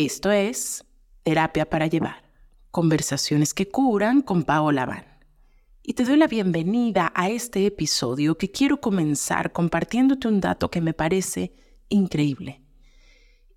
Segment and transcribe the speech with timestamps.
[0.00, 0.86] Esto es
[1.24, 2.22] Terapia para Llevar,
[2.70, 5.04] conversaciones que curan con Paola Van.
[5.82, 10.80] Y te doy la bienvenida a este episodio que quiero comenzar compartiéndote un dato que
[10.80, 11.52] me parece
[11.90, 12.62] increíble.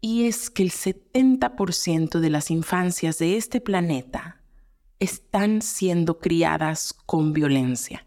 [0.01, 4.41] Y es que el 70% de las infancias de este planeta
[4.99, 8.05] están siendo criadas con violencia.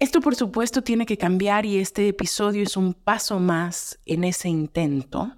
[0.00, 4.48] Esto por supuesto tiene que cambiar y este episodio es un paso más en ese
[4.48, 5.37] intento.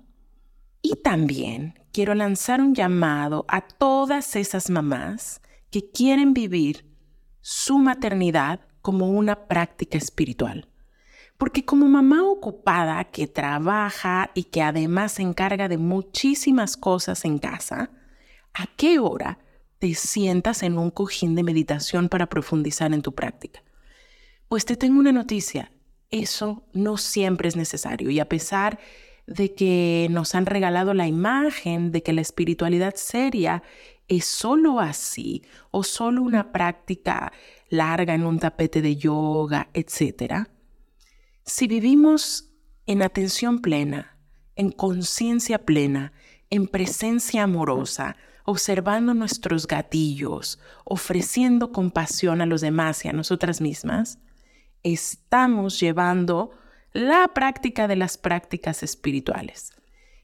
[0.82, 5.40] Y también quiero lanzar un llamado a todas esas mamás
[5.70, 6.86] que quieren vivir
[7.40, 10.68] su maternidad como una práctica espiritual.
[11.36, 17.38] Porque como mamá ocupada que trabaja y que además se encarga de muchísimas cosas en
[17.38, 17.90] casa,
[18.52, 19.38] ¿a qué hora
[19.78, 23.62] te sientas en un cojín de meditación para profundizar en tu práctica?
[24.48, 25.72] Pues te tengo una noticia,
[26.10, 31.92] eso no siempre es necesario y a pesar de que nos han regalado la imagen
[31.92, 33.62] de que la espiritualidad seria
[34.08, 37.32] es solo así o solo una práctica
[37.68, 40.48] larga en un tapete de yoga, etc.
[41.44, 42.50] Si vivimos
[42.86, 44.18] en atención plena,
[44.56, 46.12] en conciencia plena,
[46.50, 54.18] en presencia amorosa, observando nuestros gatillos, ofreciendo compasión a los demás y a nosotras mismas,
[54.82, 56.50] estamos llevando
[56.92, 59.72] la práctica de las prácticas espirituales.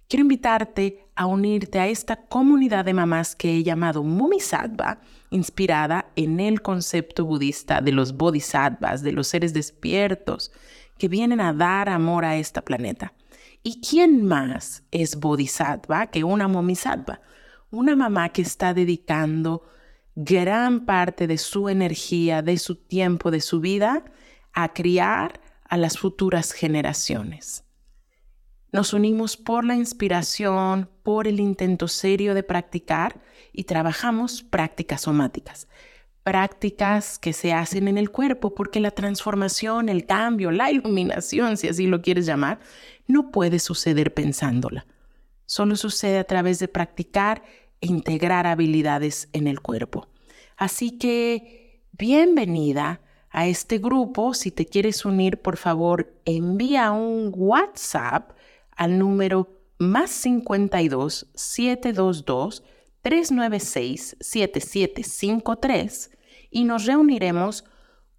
[0.08, 5.00] Quiero invitarte a unirte a esta comunidad de mamás que he llamado Mumisattva,
[5.30, 10.52] inspirada en el concepto budista de los bodhisattvas, de los seres despiertos
[10.98, 13.12] que vienen a dar amor a este planeta.
[13.62, 17.20] ¿Y quién más es bodhisattva que una Mumisattva?
[17.70, 19.64] Una mamá que está dedicando
[20.14, 24.04] gran parte de su energía, de su tiempo, de su vida
[24.52, 27.64] a criar a las futuras generaciones.
[28.72, 33.20] Nos unimos por la inspiración, por el intento serio de practicar
[33.52, 35.68] y trabajamos prácticas somáticas,
[36.22, 41.68] prácticas que se hacen en el cuerpo porque la transformación, el cambio, la iluminación, si
[41.68, 42.58] así lo quieres llamar,
[43.06, 44.86] no puede suceder pensándola.
[45.46, 47.44] Solo sucede a través de practicar
[47.80, 50.08] e integrar habilidades en el cuerpo.
[50.56, 53.00] Así que, bienvenida
[53.30, 54.34] a este grupo.
[54.34, 58.32] Si te quieres unir, por favor, envía un WhatsApp
[58.76, 62.62] al número más 52 722
[63.02, 66.10] 396 7753
[66.50, 67.64] y nos reuniremos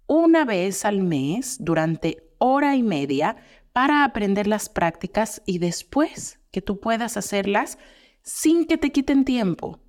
[0.06, 3.36] una vez al mes durante hora y media
[3.72, 7.78] para aprender las prácticas y después que tú puedas hacerlas
[8.22, 9.80] sin que te quiten tiempo.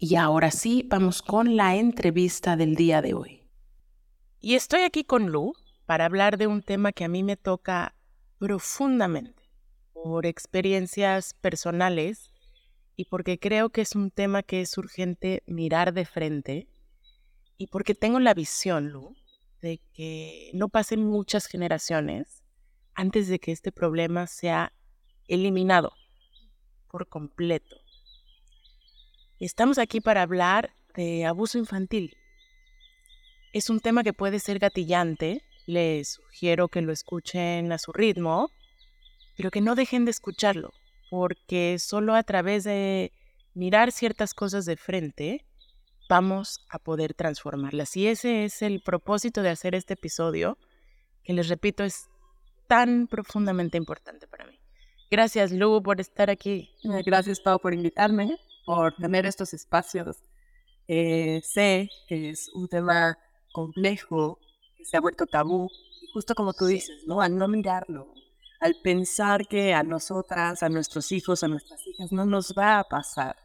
[0.00, 3.37] Y ahora sí, vamos con la entrevista del día de hoy.
[4.40, 5.52] Y estoy aquí con Lu
[5.84, 7.96] para hablar de un tema que a mí me toca
[8.38, 9.50] profundamente
[9.92, 12.30] por experiencias personales
[12.94, 16.68] y porque creo que es un tema que es urgente mirar de frente
[17.56, 19.16] y porque tengo la visión, Lu,
[19.60, 22.44] de que no pasen muchas generaciones
[22.94, 24.72] antes de que este problema sea
[25.26, 25.92] eliminado
[26.88, 27.76] por completo.
[29.40, 32.16] Estamos aquí para hablar de abuso infantil
[33.52, 38.50] es un tema que puede ser gatillante, les sugiero que lo escuchen a su ritmo,
[39.36, 40.72] pero que no dejen de escucharlo,
[41.10, 43.12] porque solo a través de
[43.54, 45.44] mirar ciertas cosas de frente
[46.08, 47.96] vamos a poder transformarlas.
[47.96, 50.56] Y ese es el propósito de hacer este episodio,
[51.22, 52.08] que les repito es
[52.66, 54.58] tan profundamente importante para mí.
[55.10, 56.70] Gracias, Lu, por estar aquí.
[57.04, 58.36] Gracias, Pau, por invitarme,
[58.66, 60.16] por tener estos espacios.
[60.86, 63.18] Eh, sé que es un tema
[63.52, 64.38] complejo
[64.76, 65.70] que se ha vuelto tabú,
[66.12, 67.20] justo como tú dices, ¿no?
[67.20, 68.12] Al no mirarlo,
[68.60, 72.84] al pensar que a nosotras, a nuestros hijos, a nuestras hijas no nos va a
[72.84, 73.36] pasar.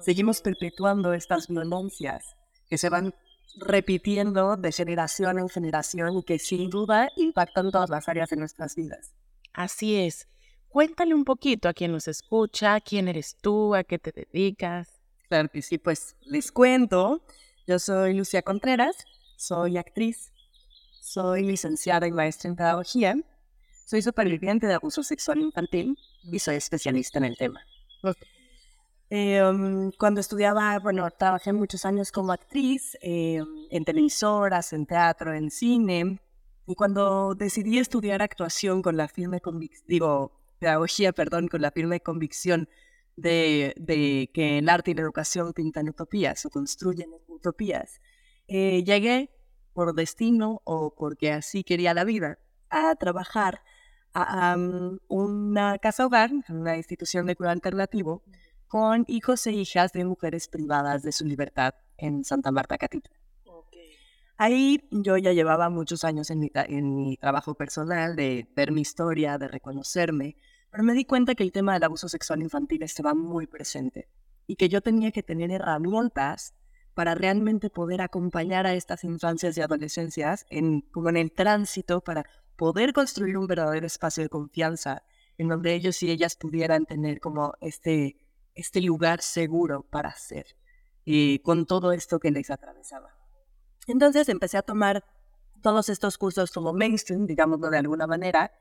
[0.00, 2.36] Seguimos perpetuando estas violencias
[2.68, 3.14] que se van
[3.58, 8.76] repitiendo de generación en generación y que sin duda impactan todas las áreas de nuestras
[8.76, 9.14] vidas.
[9.52, 10.28] Así es.
[10.68, 15.00] Cuéntale un poquito a quien nos escucha, quién eres tú, a qué te dedicas.
[15.28, 17.22] Claro que sí, pues les cuento.
[17.66, 18.96] Yo soy Lucia Contreras,
[19.36, 20.32] soy actriz,
[21.00, 23.16] soy licenciada y maestra en pedagogía,
[23.86, 27.60] soy superviviente de abuso sexual infantil y soy especialista en el tema.
[29.08, 35.50] Em, cuando estudiaba, bueno, trabajé muchos años como actriz em, en televisoras, en teatro, en
[35.50, 36.18] cine.
[36.66, 42.00] Y cuando decidí estudiar actuación con la firme convicción, digo, pedagogía, perdón, con la firme
[42.00, 42.68] convicción
[43.16, 48.00] de, de, que el arte y la educación pintan utopías o construyen utopías,
[48.48, 49.30] eh, llegué
[49.72, 52.38] por destino o porque así quería la vida
[52.70, 53.62] a trabajar
[54.14, 54.56] a
[55.08, 58.22] una casa hogar, una institución de cuidado alternativo,
[58.66, 63.10] con hijos e hijas de mujeres privadas de su libertad en Santa Marta Catita.
[64.38, 68.82] Ahí yo ya llevaba muchos años en mi, en mi trabajo personal de ver mi
[68.82, 70.36] historia, de reconocerme,
[70.70, 74.08] pero me di cuenta que el tema del abuso sexual infantil estaba muy presente
[74.46, 76.54] y que yo tenía que tener herramientas
[76.96, 82.24] para realmente poder acompañar a estas infancias y adolescencias en, como en el tránsito para
[82.56, 85.02] poder construir un verdadero espacio de confianza
[85.36, 88.16] en donde ellos y ellas pudieran tener como este,
[88.54, 90.46] este lugar seguro para ser
[91.04, 93.14] y con todo esto que les atravesaba.
[93.86, 95.04] Entonces empecé a tomar
[95.60, 98.52] todos estos cursos como mainstream, digámoslo de alguna manera,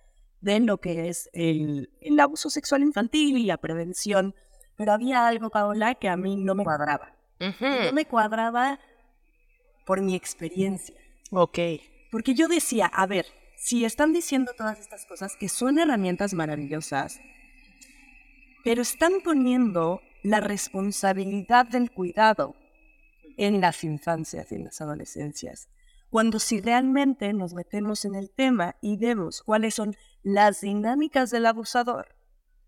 [0.42, 1.90] de lo que es el,
[2.20, 4.36] abuso sexual infantil y la prevención.
[4.76, 7.15] Pero había algo, Paola, que a mí no me cuadraba.
[7.40, 8.80] No me cuadraba
[9.86, 10.96] por mi experiencia.
[11.32, 11.60] Ok.
[12.12, 13.26] Porque yo decía, a ver,
[13.58, 17.20] si están diciendo todas estas cosas, que son herramientas maravillosas,
[18.64, 22.56] pero están poniendo la responsabilidad del cuidado
[23.38, 25.70] en las infancias y en las adolescencias.
[26.10, 31.46] Cuando si realmente nos metemos en el tema y vemos cuáles son las dinámicas del
[31.46, 32.15] abusador,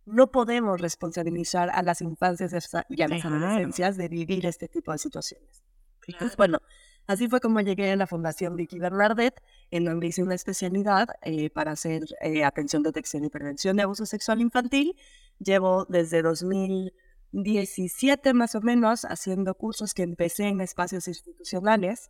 [0.07, 2.51] no podemos responsabilizar a las infancias
[2.89, 5.63] y a las adolescencias de vivir este tipo de situaciones.
[6.07, 6.59] Entonces, bueno,
[7.05, 11.49] así fue como llegué a la Fundación Vicky Bernardet, en donde hice una especialidad eh,
[11.49, 14.95] para hacer eh, atención, detección y prevención de abuso sexual infantil.
[15.39, 16.93] Llevo desde 2000
[17.31, 22.09] 17 más o menos haciendo cursos que empecé en espacios institucionales,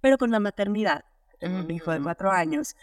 [0.00, 1.04] pero con la maternidad.
[1.38, 2.76] Tengo un hijo de cuatro años.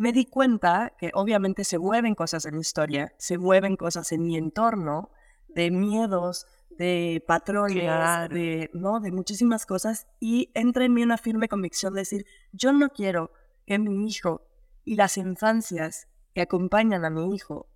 [0.00, 4.22] Me di cuenta que obviamente se mueven cosas en mi historia, se mueven cosas en
[4.22, 5.10] mi entorno,
[5.48, 9.00] de miedos, de patrones, de, ¿no?
[9.00, 13.30] de muchísimas cosas, y entra en mí una firme convicción de decir, yo no quiero
[13.66, 14.46] que mi hijo
[14.86, 17.68] y las infancias que acompañan a mi hijo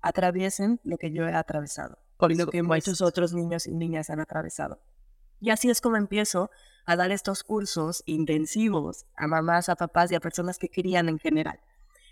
[0.00, 4.20] atraviesen lo que yo he atravesado por lo que muchos otros niños y niñas han
[4.20, 4.78] atravesado.
[5.40, 6.50] Y así es como empiezo
[6.86, 11.18] a dar estos cursos intensivos a mamás, a papás y a personas que querían en
[11.18, 11.60] general.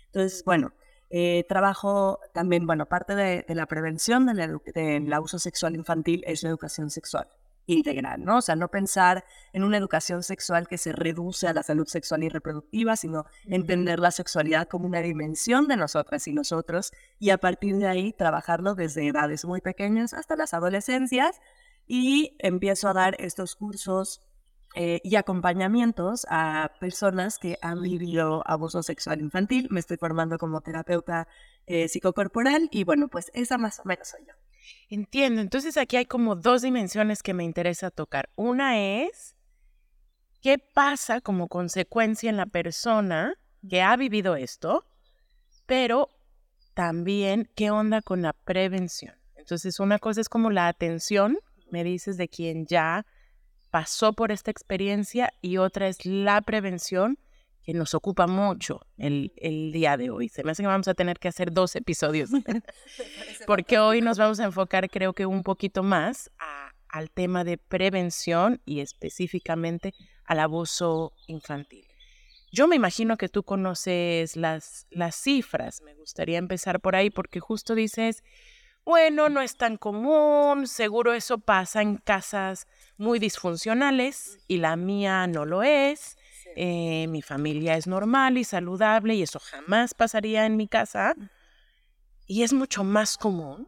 [0.07, 0.73] Entonces, bueno,
[1.09, 6.89] eh, trabajo también, bueno, parte de, la prevención del abuso sexual infantil es la educación
[6.89, 7.27] sexual
[7.65, 8.37] integral, ¿no?
[8.37, 9.23] O sea, no pensar
[9.53, 13.99] en una educación sexual que se reduce a la salud sexual y reproductiva, sino entender
[13.99, 18.75] la sexualidad como una dimensión de nosotras y nosotros y a partir de ahí trabajarlo
[18.75, 21.39] desde edades muy pequeñas hasta las adolescencias
[21.89, 24.21] y empiezo a dar estos cursos
[24.75, 29.67] eh, y acompañamientos a personas que han vivido abuso sexual infantil.
[29.71, 31.27] Me estoy formando como terapeuta
[31.65, 34.33] eh, psicocorporal y bueno, pues esa más o menos soy yo.
[34.89, 35.41] Entiendo.
[35.41, 38.29] Entonces aquí hay como dos dimensiones que me interesa tocar.
[38.35, 39.35] Una es
[40.41, 43.33] qué pasa como consecuencia en la persona
[43.67, 44.85] que ha vivido esto,
[45.65, 46.11] pero
[46.75, 49.15] también qué onda con la prevención.
[49.35, 51.39] Entonces una cosa es como la atención,
[51.71, 53.05] me dices, de quien ya
[53.69, 57.19] pasó por esta experiencia y otra es la prevención
[57.63, 59.31] que nos ocupa mucho el,
[59.71, 60.29] día de hoy.
[60.29, 62.31] Se me hace que vamos a tener que hacer dos episodios,
[63.47, 66.31] porque hoy nos vamos a enfocar creo que un poquito más
[66.87, 69.93] al tema de prevención y específicamente
[70.25, 71.85] al abuso infantil.
[72.51, 77.39] Yo me imagino que tú conoces las, las cifras, me gustaría empezar por ahí porque
[77.39, 78.23] justo dices,
[78.85, 85.27] bueno, no es tan común, seguro eso pasa en casas muy disfuncionales y la mía
[85.27, 86.17] no lo es
[86.55, 91.15] eh, mi familia es normal y saludable y eso jamás pasaría en mi casa.
[92.27, 93.65] Y es mucho más común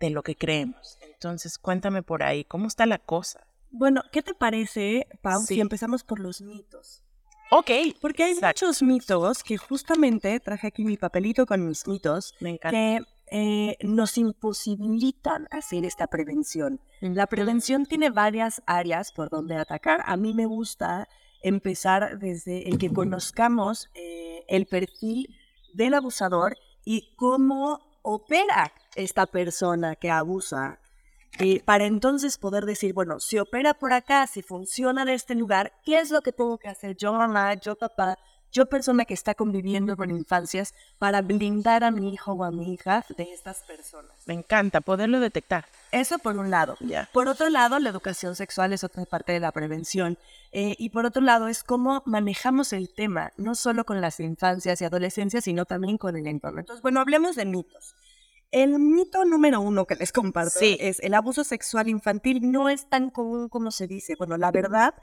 [0.00, 0.98] de lo que creemos.
[1.02, 3.46] Entonces, cuéntame por ahí, ¿cómo está la cosa?
[3.70, 7.02] Bueno, ¿qué te parece, Pau, si empezamos por los mitos?
[7.50, 7.70] Ok.
[8.00, 13.76] Porque hay muchos mitos que justamente traje aquí mi papelito con mis mitos que eh,
[13.82, 16.80] nos imposibilitan hacer esta prevención.
[17.00, 20.02] La prevención tiene varias áreas por donde atacar.
[20.06, 21.08] A mí me gusta
[21.42, 25.34] empezar desde el que conozcamos eh, el perfil
[25.74, 30.78] del abusador y cómo opera esta persona que abusa,
[31.38, 35.72] eh, para entonces poder decir, bueno, si opera por acá, si funciona en este lugar,
[35.84, 38.16] ¿qué es lo que tengo que hacer yo mamá, yo papá,
[38.56, 42.72] yo persona que está conviviendo con infancias para blindar a mi hijo o a mi
[42.72, 44.10] hija de estas personas.
[44.24, 45.66] Me encanta poderlo detectar.
[45.92, 46.78] Eso por un lado.
[47.12, 50.16] Por otro lado, la educación sexual es otra parte de la prevención.
[50.52, 54.80] Eh, y por otro lado, es cómo manejamos el tema, no solo con las infancias
[54.80, 56.60] y adolescencias, sino también con el entorno.
[56.60, 57.94] Entonces, bueno, hablemos de mitos.
[58.52, 63.10] El mito número uno que les comparto es el abuso sexual infantil no es tan
[63.10, 64.14] común como se dice.
[64.16, 64.94] Bueno, la verdad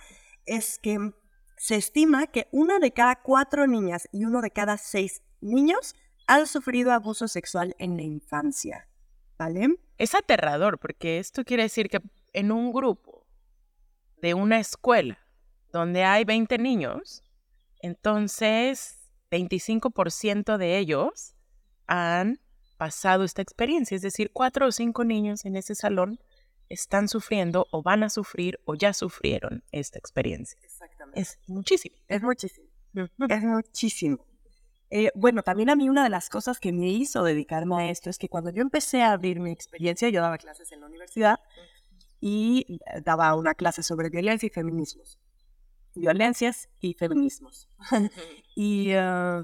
[0.48, 1.13] es que
[1.57, 5.95] se estima que una de cada cuatro niñas y uno de cada seis niños
[6.27, 8.88] han sufrido abuso sexual en la infancia.
[9.38, 9.75] ¿Vale?
[9.98, 12.00] Es aterrador porque esto quiere decir que
[12.33, 13.25] en un grupo
[14.17, 15.17] de una escuela
[15.72, 17.24] donde hay 20 niños,
[17.79, 19.00] entonces
[19.31, 21.36] 25% de ellos
[21.88, 22.39] han
[22.77, 26.19] pasado esta experiencia, es decir, cuatro o cinco niños en ese salón
[26.74, 30.60] están sufriendo o van a sufrir o ya sufrieron esta experiencia.
[30.63, 31.22] Exactamente.
[31.22, 31.96] Es muchísimo.
[32.08, 32.68] Es muchísimo.
[33.30, 34.25] Es muchísimo.
[34.89, 38.10] Eh, bueno, también a mí una de las cosas que me hizo dedicarme a esto
[38.10, 41.39] es que cuando yo empecé a abrir mi experiencia, yo daba clases en la universidad
[42.22, 45.20] y daba una clase sobre violencia y feminismos.
[45.96, 47.68] Violencias y feminismos.
[48.56, 49.44] y eh,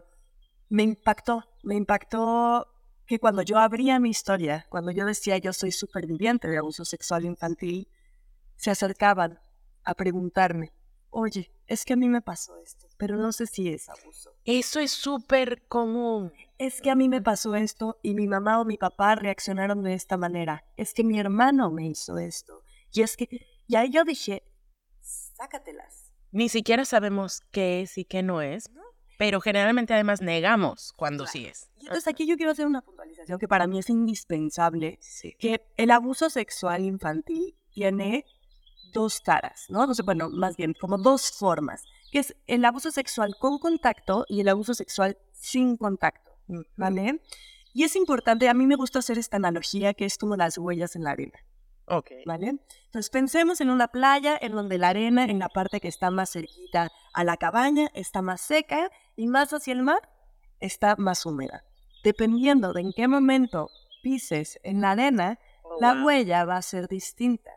[0.69, 2.67] me impactó, me impactó
[3.09, 7.25] que cuando yo abría mi historia, cuando yo decía yo soy superviviente de abuso sexual
[7.25, 7.87] infantil,
[8.55, 9.39] se acercaban
[9.83, 10.73] a preguntarme,
[11.09, 14.35] oye, es que a mí me pasó esto, pero no sé si es abuso.
[14.45, 16.31] Eso es súper común.
[16.59, 19.95] Es que a mí me pasó esto y mi mamá o mi papá reaccionaron de
[19.95, 20.63] esta manera.
[20.77, 22.61] Es que mi hermano me hizo esto.
[22.93, 23.27] Y es que,
[23.65, 24.43] y ahí yo dije,
[25.01, 26.13] sácatelas.
[26.31, 28.69] Ni siquiera sabemos qué es y qué no es,
[29.19, 31.69] pero generalmente además negamos cuando sí es.
[31.75, 34.97] Y entonces aquí yo quiero hacer una puntualización que para mí es indispensable,
[35.37, 38.23] que el abuso sexual infantil tiene
[38.93, 39.85] dos caras, ¿no?
[39.85, 41.83] no sé, bueno, más bien como dos formas,
[42.13, 46.31] que es el abuso sexual con contacto y el abuso sexual sin contacto,
[46.77, 47.21] ¿vale?
[47.73, 50.95] Y es importante, a mí me gusta hacer esta analogía que es como las huellas
[50.95, 51.39] en la arena.
[51.89, 52.11] Ok.
[52.25, 52.59] ¿Vale?
[52.85, 56.31] Entonces pensemos en una playa en donde la arena en la parte que está más
[56.31, 60.09] cerquita a la cabaña está más seca y más hacia el mar
[60.61, 61.65] está más húmeda.
[62.05, 63.69] Dependiendo de en qué momento
[64.01, 67.51] pises en la arena, Oh, la huella va a ser distinta.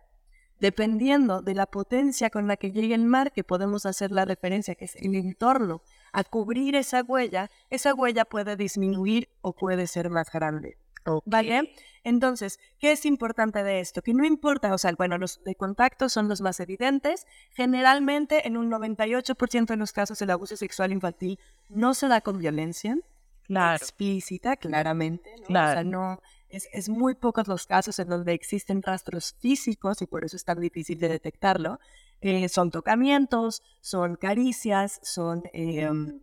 [0.59, 4.75] Dependiendo de la potencia con la que llegue el mar, que podemos hacer la referencia,
[4.75, 10.11] que es el entorno, a cubrir esa huella, esa huella puede disminuir o puede ser
[10.11, 10.79] más grande.
[11.25, 11.73] ¿Vale?
[12.05, 14.03] Entonces, ¿qué es importante de esto?
[14.03, 17.27] Que no importa, o sea, bueno, los de contacto son los más evidentes.
[17.51, 22.39] Generalmente, en un 98% de los casos, el abuso sexual infantil no se da con
[22.39, 22.97] violencia
[23.45, 23.77] Claro.
[23.77, 25.31] explícita, claramente.
[25.37, 25.43] ¿no?
[25.43, 25.85] O sea, Claro.
[25.85, 30.37] no, es, es muy pocos los casos en donde existen rastros físicos y por eso
[30.37, 31.79] es tan difícil de detectarlo.
[32.21, 36.21] Eh, son tocamientos, son caricias, son eh, um,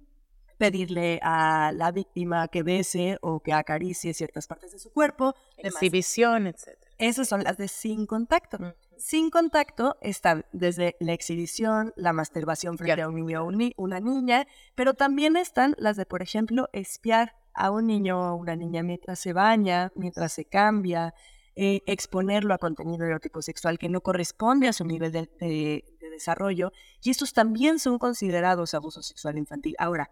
[0.59, 5.33] pedirle a la víctima que bese o que acaricie ciertas partes de su cuerpo.
[5.57, 6.67] Exhibición, etc.
[6.99, 8.75] Esas son las de sin contacto.
[8.97, 13.05] Sin contacto están desde la exhibición, la masturbación frente Ya.
[13.05, 17.71] a un niño o una niña, pero también están las de, por ejemplo, espiar a
[17.71, 21.13] un niño o una niña mientras se baña, mientras se cambia,
[21.55, 26.09] eh, exponerlo a contenido erótico sexual que no corresponde a su nivel de, de- de
[26.09, 29.75] desarrollo, y estos también son considerados abuso sexual infantil.
[29.79, 30.09] Ahora,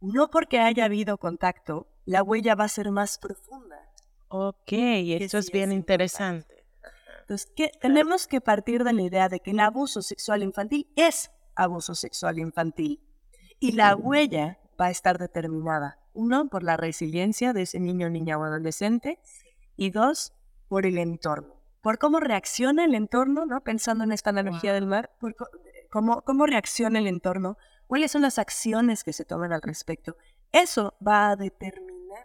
[0.00, 3.76] no porque haya habido contacto, la huella va a ser más profunda.
[4.28, 6.64] Ok, eso es sí bien es interesante.
[7.20, 11.30] Entonces, que tenemos que partir de la idea de que el abuso sexual infantil es
[11.54, 13.00] abuso sexual infantil.
[13.58, 18.38] Y la huella va a estar determinada, uno, por la resiliencia de ese niño, niña
[18.38, 19.20] o adolescente,
[19.76, 20.32] y dos,
[20.68, 21.54] por el entorno.
[21.82, 23.62] Por cómo reacciona el entorno, ¿no?
[23.62, 25.34] Pensando en esta analogía del mar, por
[25.90, 27.58] cómo, cómo reacciona el entorno,
[27.90, 30.16] cuáles son las acciones que se toman al respecto.
[30.52, 32.24] Eso va a determinar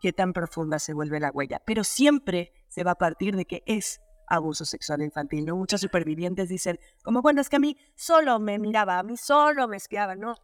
[0.00, 1.60] qué tan profunda se vuelve la huella.
[1.66, 5.44] Pero siempre se va a partir de que es abuso sexual infantil.
[5.44, 5.62] ¿no?
[5.68, 9.76] Supervivientes dicen, como bueno, es que a mí solo me miraba, a mí solo me
[9.76, 10.16] espiaba.
[10.16, 10.36] No,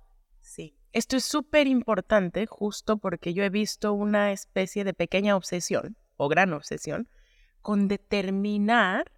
[0.43, 0.77] Sí.
[0.93, 6.29] Esto es súper importante justo porque yo he visto una especie de pequeña obsesión o
[6.29, 7.09] gran obsesión
[7.63, 9.11] con determinar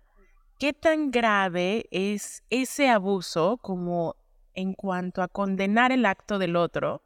[0.61, 4.20] qué tan grave es ese abuso como
[4.61, 7.03] en cuanto a condenar el acto del otro,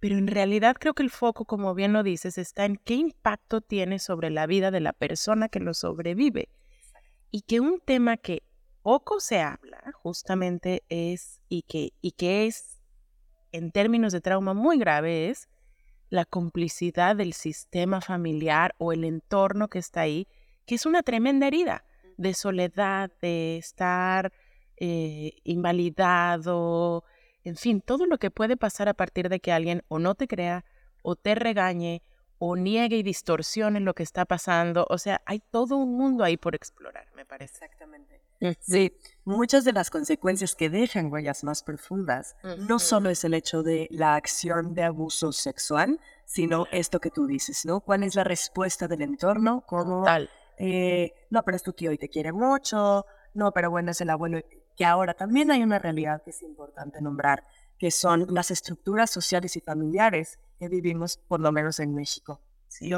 [0.00, 3.60] pero en realidad creo que el foco, como bien lo dices, está en qué impacto
[3.60, 6.48] tiene sobre la vida de la persona que lo sobrevive.
[7.30, 8.42] Y que un tema que
[8.82, 12.80] poco se habla justamente es, y que, y que es
[13.52, 15.48] en términos de trauma muy grave, es
[16.08, 20.28] la complicidad del sistema familiar o el entorno que está ahí,
[20.66, 21.84] que es una tremenda herida
[22.16, 24.32] de soledad, de estar
[24.76, 27.04] eh, invalidado,
[27.44, 30.26] en fin, todo lo que puede pasar a partir de que alguien o no te
[30.26, 30.64] crea,
[31.02, 32.02] o te regañe,
[32.38, 34.86] o niegue y distorsione lo que está pasando.
[34.90, 37.54] O sea, hay todo un mundo ahí por explorar, me parece.
[37.54, 38.20] exactamente.
[38.60, 38.92] Sí,
[39.24, 42.36] muchas de las consecuencias que dejan huellas más profundas
[42.68, 47.26] no solo es el hecho de la acción de abuso sexual, sino esto que tú
[47.26, 47.80] dices, ¿no?
[47.80, 49.64] ¿Cuál es la respuesta del entorno?
[49.66, 50.28] ¿Cómo Tal.
[50.58, 54.10] eh, no, pero es tu tío y te quiere mucho, no, pero bueno, es el
[54.10, 54.40] abuelo.
[54.76, 57.42] Que ahora también hay una realidad que es importante nombrar.
[57.78, 62.40] que son las estructuras sociales y familiares que vivimos, por lo menos en México.
[62.68, 62.90] ¿sí?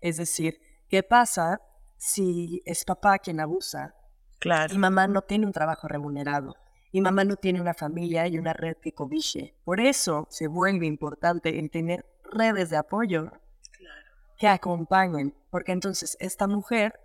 [0.00, 1.60] Es decir, ¿qué pasa
[1.96, 3.94] si es papá quien abusa
[4.40, 4.74] Claro.
[4.74, 6.56] y mamá no tiene un trabajo remunerado?
[6.90, 9.54] Y mamá no tiene una familia y una red que cobiche.
[9.64, 13.30] Por eso se vuelve importante el tener redes de apoyo
[14.38, 16.98] que acompañen, porque entonces esta mujer,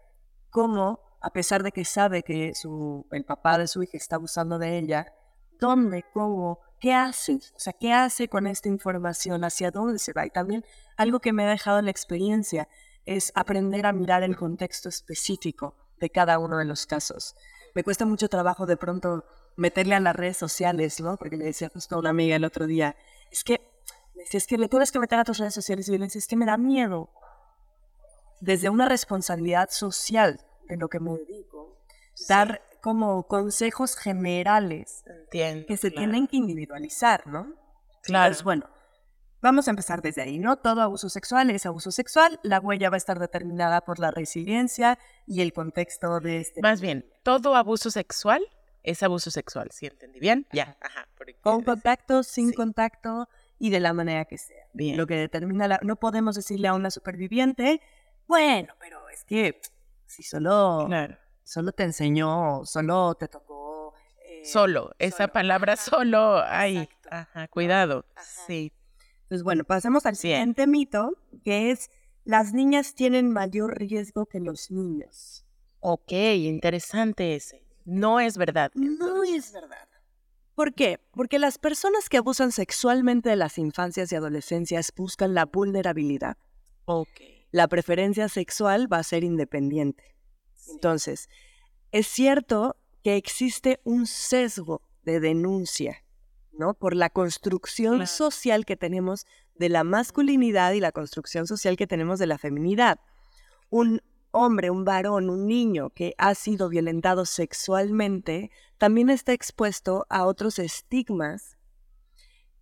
[0.49, 4.57] como a pesar de que sabe que su, el papá de su hija está abusando
[4.57, 5.13] de ella,
[5.59, 7.35] ¿dónde, cómo, qué hace?
[7.55, 9.43] O sea, ¿qué hace con esta información?
[9.43, 10.25] ¿Hacia dónde se va?
[10.25, 10.65] Y también
[10.97, 12.67] algo que me ha dejado la experiencia
[13.05, 17.35] es aprender a mirar el contexto específico de cada uno de los casos.
[17.75, 19.23] Me cuesta mucho trabajo de pronto
[19.55, 21.17] meterle a las redes sociales, ¿no?
[21.17, 22.95] Porque le decía justo una amiga el otro día,
[23.31, 23.61] es que,
[24.15, 26.27] me es que le tienes que meter a tus redes sociales y le decía, es
[26.27, 27.11] que me da miedo.
[28.39, 31.77] Desde una responsabilidad social en lo que me dedico,
[32.27, 35.65] dar como consejos generales Entiendo.
[35.67, 36.07] que se claro.
[36.07, 37.53] tienen que individualizar, ¿no?
[38.03, 38.25] Claro.
[38.25, 38.69] Entonces, bueno,
[39.41, 40.57] vamos a empezar desde ahí, ¿no?
[40.57, 44.97] Todo abuso sexual es abuso sexual, la huella va a estar determinada por la resiliencia
[45.27, 46.61] y el contexto de este...
[46.61, 48.41] Más bien, todo abuso sexual
[48.83, 50.47] es abuso sexual, ¿sí entendí bien?
[50.51, 51.07] Ya, ajá.
[51.41, 52.55] Con contacto, sin Sí.
[52.55, 54.65] contacto y de la manera que sea.
[54.73, 54.97] Bien.
[54.97, 55.79] Lo que determina la...
[55.83, 57.79] No podemos decirle a una superviviente,
[58.27, 59.61] bueno, pero es que
[60.11, 61.17] si solo, Claro.
[61.43, 63.93] solo te enseñó, solo te tocó...
[64.25, 68.05] eh, Solo, esa solo, palabra ajá, solo, ay, ajá, cuidado.
[68.15, 68.25] Ajá.
[68.47, 68.71] Sí.
[69.29, 70.19] Pues bueno, pasemos al Bien.
[70.21, 71.13] siguiente mito,
[71.43, 71.89] que es
[72.25, 75.45] las niñas tienen mayor riesgo que los niños.
[75.79, 77.65] Ok, interesante ese.
[77.85, 78.71] No es verdad.
[78.75, 79.87] No es verdad.
[80.53, 80.99] ¿Por qué?
[81.11, 86.37] Porque las personas que abusan sexualmente de las infancias y adolescencias buscan la vulnerabilidad.
[86.85, 87.09] Ok.
[87.51, 90.15] La preferencia sexual va a ser independiente.
[90.69, 91.29] Entonces,
[91.91, 96.03] es cierto que existe un sesgo de denuncia,
[96.53, 96.73] ¿no?
[96.73, 98.07] Por la construcción Claro.
[98.07, 102.99] social que tenemos de la masculinidad y la construcción social que tenemos de la feminidad.
[103.69, 110.25] Un hombre, un varón, un niño que ha sido violentado sexualmente también está expuesto a
[110.25, 111.57] otros estigmas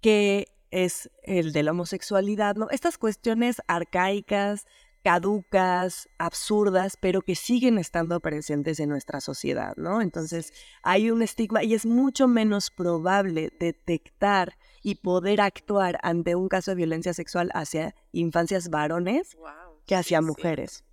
[0.02, 2.69] que es el de la homosexualidad, ¿no?
[2.69, 4.65] Estas cuestiones arcaicas,
[5.03, 10.01] caducas, absurdas, pero que siguen estando presentes en nuestra sociedad, ¿no?
[10.01, 10.53] Entonces
[10.84, 16.71] hay un estigma y es mucho menos probable detectar y poder actuar ante un caso
[16.71, 19.38] de violencia sexual hacia infancias varones
[19.86, 20.84] que hacia mujeres.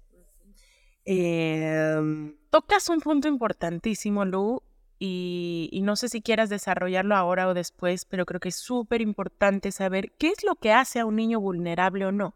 [1.04, 4.62] Em, Tocas un punto importantísimo, Lu,
[4.98, 9.00] y, y no sé si quieras desarrollarlo ahora o después, pero creo que es súper
[9.00, 12.34] importante saber qué es lo que hace a un niño vulnerable o no.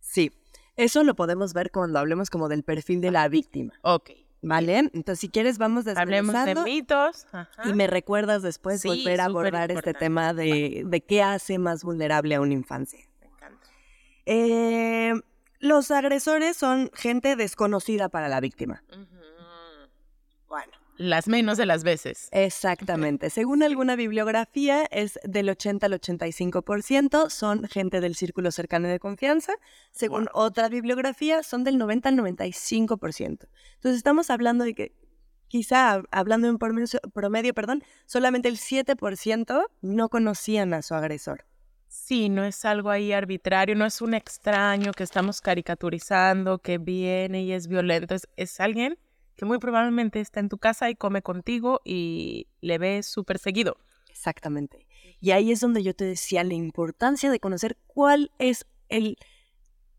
[0.00, 0.32] sí,
[0.76, 4.10] eso lo podemos ver cuando hablemos como del perfil de la víctima, Ok.
[4.40, 4.78] ¿vale?
[4.78, 7.26] Entonces, si quieres, vamos Hablemos de mitos.
[7.30, 7.48] ajá.
[7.68, 11.84] y me recuerdas después Sí, volver a abordar este tema de, de qué hace más
[11.84, 12.98] vulnerable a una infancia.
[13.20, 13.68] Me encanta.
[14.26, 15.12] Eh,
[15.60, 18.82] los agresores son gente desconocida para la víctima.
[20.48, 20.72] Bueno.
[20.98, 22.28] Las menos de las veces.
[22.32, 23.30] Exactamente.
[23.30, 29.54] Según alguna bibliografía, es del 80 al 85% son gente del círculo cercano de confianza.
[29.90, 33.20] Según otra bibliografía, son del 90 al 95%.
[33.20, 34.92] Entonces, estamos hablando de que,
[35.48, 41.46] quizá hablando en promedio, promedio perdón, solamente el 7% no conocían a su agresor.
[41.88, 47.42] Sí, no es algo ahí arbitrario, no es un extraño que estamos caricaturizando, que viene
[47.42, 48.98] y es violento, es, es alguien
[49.36, 53.76] que muy probablemente está en tu casa y come contigo y le ves súper seguido.
[54.10, 54.86] Exactamente.
[55.20, 59.16] Y ahí es donde yo te decía la importancia de conocer cuál es el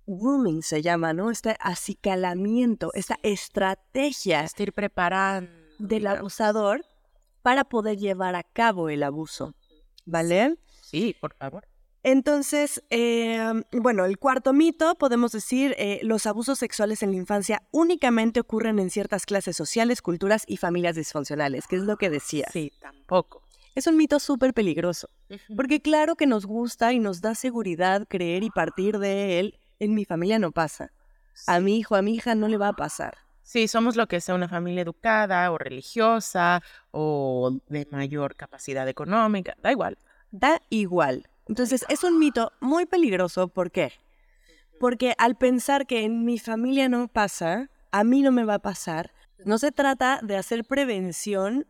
[0.06, 1.32] grooming, se llama, ¿no?
[1.32, 5.52] Este acicalamiento, esta estrategia Estoy preparando.
[5.80, 6.86] del abusador
[7.42, 9.56] para poder llevar a cabo el abuso.
[10.06, 10.58] ¿Vale?
[10.82, 11.66] Sí, por favor.
[12.04, 17.64] Entonces, eh, bueno, el cuarto mito, podemos decir, eh, los abusos sexuales en la infancia
[17.72, 22.48] únicamente ocurren en ciertas clases sociales, culturas y familias disfuncionales, que es lo que decía.
[22.52, 23.42] Sí, tampoco.
[23.74, 25.10] Es un mito súper peligroso.
[25.56, 29.96] Porque claro que nos gusta y nos da seguridad creer y partir de él, en
[29.96, 30.92] mi familia no pasa.
[31.48, 33.18] A mi hijo, a mi hija no le va a pasar.
[33.42, 36.62] Sí, somos lo que sea una familia educada o religiosa
[36.92, 39.98] o de mayor capacidad económica, da igual.
[40.32, 41.28] Da igual.
[41.48, 43.48] Entonces es un mito muy peligroso.
[43.48, 43.92] ¿Por qué?
[44.80, 48.60] Porque al pensar que en mi familia no pasa, a mí no me va a
[48.60, 49.14] pasar,
[49.46, 51.68] no se trata de hacer prevención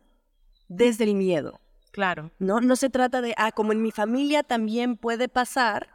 [0.68, 1.60] desde el miedo.
[1.92, 2.32] Claro.
[2.38, 2.60] ¿no?
[2.60, 5.90] No se trata de, ah, como en mi familia también puede pasar,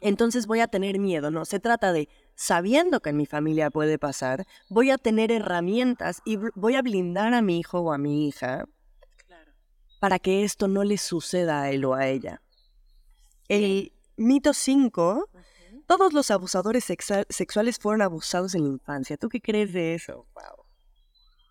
[0.00, 1.30] entonces voy a tener miedo.
[1.30, 6.22] No, se trata de, sabiendo que en mi familia puede pasar, voy a tener herramientas
[6.24, 8.64] y voy a blindar a mi hijo o a mi hija
[9.26, 9.52] Claro.
[10.00, 12.40] para que esto no le suceda a él o a ella.
[13.48, 15.28] El mito 5,
[15.86, 19.16] todos los abusadores sexuales fueron abusados en la infancia.
[19.16, 20.26] ¿Tú qué crees de eso?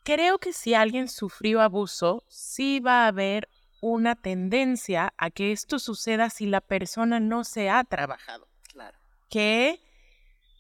[0.04, 3.50] Creo que si alguien sufrió abuso, sí va a haber
[3.82, 8.48] una tendencia a que esto suceda si la persona no se ha trabajado.
[8.72, 8.98] Claro.
[9.30, 9.80] Que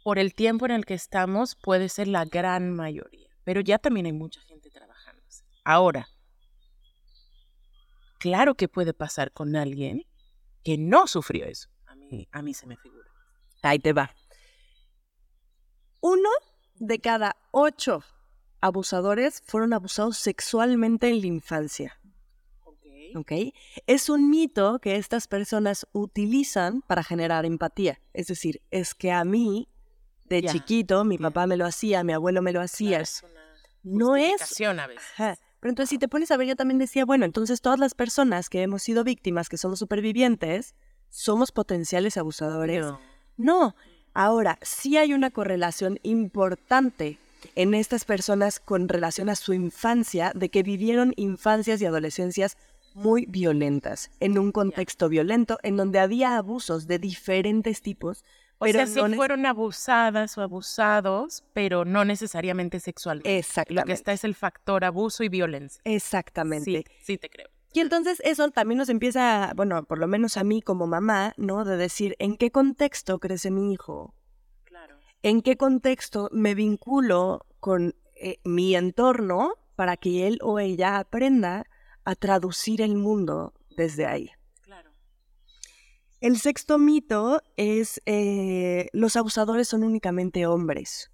[0.04, 4.06] por el tiempo en el que estamos puede ser la gran mayoría, pero ya también
[4.06, 5.44] hay mucha gente trabajándose.
[5.64, 6.08] Ahora,
[8.20, 10.06] claro que puede pasar con alguien
[10.66, 11.70] que no sufrió eso.
[11.86, 13.10] A mí, a mí se me figura.
[13.62, 14.14] Ahí te va.
[16.02, 16.30] Uno
[16.76, 18.04] de cada ocho
[18.60, 22.00] abusadores fueron abusados sexualmente en la infancia.
[23.16, 23.32] ¿ok?
[23.88, 28.02] Es un mito que estas personas utilizan para generar empatía.
[28.14, 29.70] Es decir, es que a mí,
[30.26, 33.00] de chiquito, mi papá me lo hacía, mi abuelo me lo hacía.
[33.00, 33.46] es una
[33.86, 34.60] no es...
[34.62, 35.40] A veces.
[35.66, 38.52] Pero entonces si te pones a ver, yo también decía, bueno, entonces todas las personas
[38.52, 40.76] que hemos sido víctimas, que somos supervivientes,
[41.10, 42.86] somos potenciales abusadores.
[42.86, 43.00] No.
[43.38, 43.76] no.
[44.14, 47.18] Ahora, sí hay una correlación importante
[47.56, 52.58] en estas personas con relación a su infancia, de que vivieron infancias y adolescencias
[52.94, 58.24] muy violentas, en un contexto violento, en donde había abusos de diferentes tipos.
[58.58, 63.38] O sea, sí fueron abusadas o abusados, pero no necesariamente sexualmente.
[63.38, 63.82] Exactamente.
[63.82, 65.82] Lo que está es el factor abuso y violencia.
[65.84, 66.86] Exactamente.
[66.88, 67.48] Sí, sí te creo.
[67.74, 71.66] Y entonces eso también nos empieza, bueno, por lo menos a mí como mamá, ¿no?
[71.66, 74.16] De decir, ¿en qué contexto crece mi hijo?
[74.64, 74.98] Claro.
[75.24, 81.66] ¿En qué contexto me vinculo con eh, mi entorno para que él o ella aprenda
[82.06, 84.32] a traducir el mundo desde ahí.
[86.26, 91.12] El sexto mito es eh, los abusadores son únicamente hombres.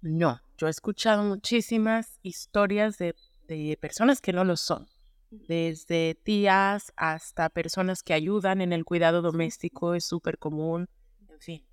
[0.00, 3.14] No, yo he escuchado muchísimas historias de,
[3.46, 4.88] de personas que no lo son,
[5.30, 10.88] desde tías hasta personas que ayudan en el cuidado doméstico, es súper común,
[11.28, 11.66] en fin.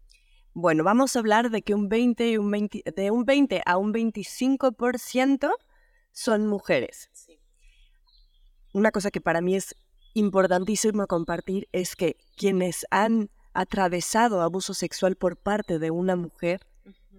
[0.53, 3.77] Bueno, vamos a hablar de que un 20, y un 20, de un 20 a
[3.77, 5.49] un 25%
[6.11, 7.09] son mujeres.
[7.13, 7.41] Sí
[8.73, 9.75] una cosa que para mí es
[10.13, 16.61] importantísimo compartir es que quienes han atravesado abuso sexual por parte de una mujer,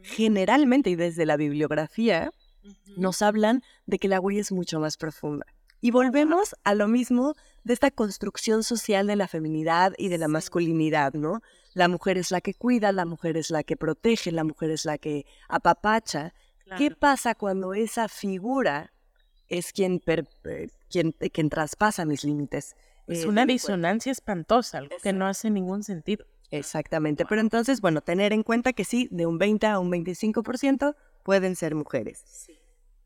[0.03, 2.33] generalmente y desde la bibliografía,
[2.97, 5.47] nos hablan de que la huella es mucho más profunda.
[5.81, 10.29] Y volvemos a lo mismo de esta construcción social de la feminidad y de la
[10.29, 11.41] masculinidad, ¿no?
[11.75, 14.85] La mujer es la que cuida, la mujer es la que protege, la mujer es
[14.85, 16.35] la que apapacha.
[16.77, 18.92] ¿Qué pasa cuando esa figura
[19.53, 22.75] es quien, eh, quien, eh, quien traspasa mis límites.
[23.07, 26.25] Es eh, una disonancia espantosa, algo que no hace ningún sentido.
[26.51, 30.97] Exactamente, pero entonces, bueno, tener en cuenta que sí, de un 20 a un 25%
[31.23, 32.49] pueden ser mujeres.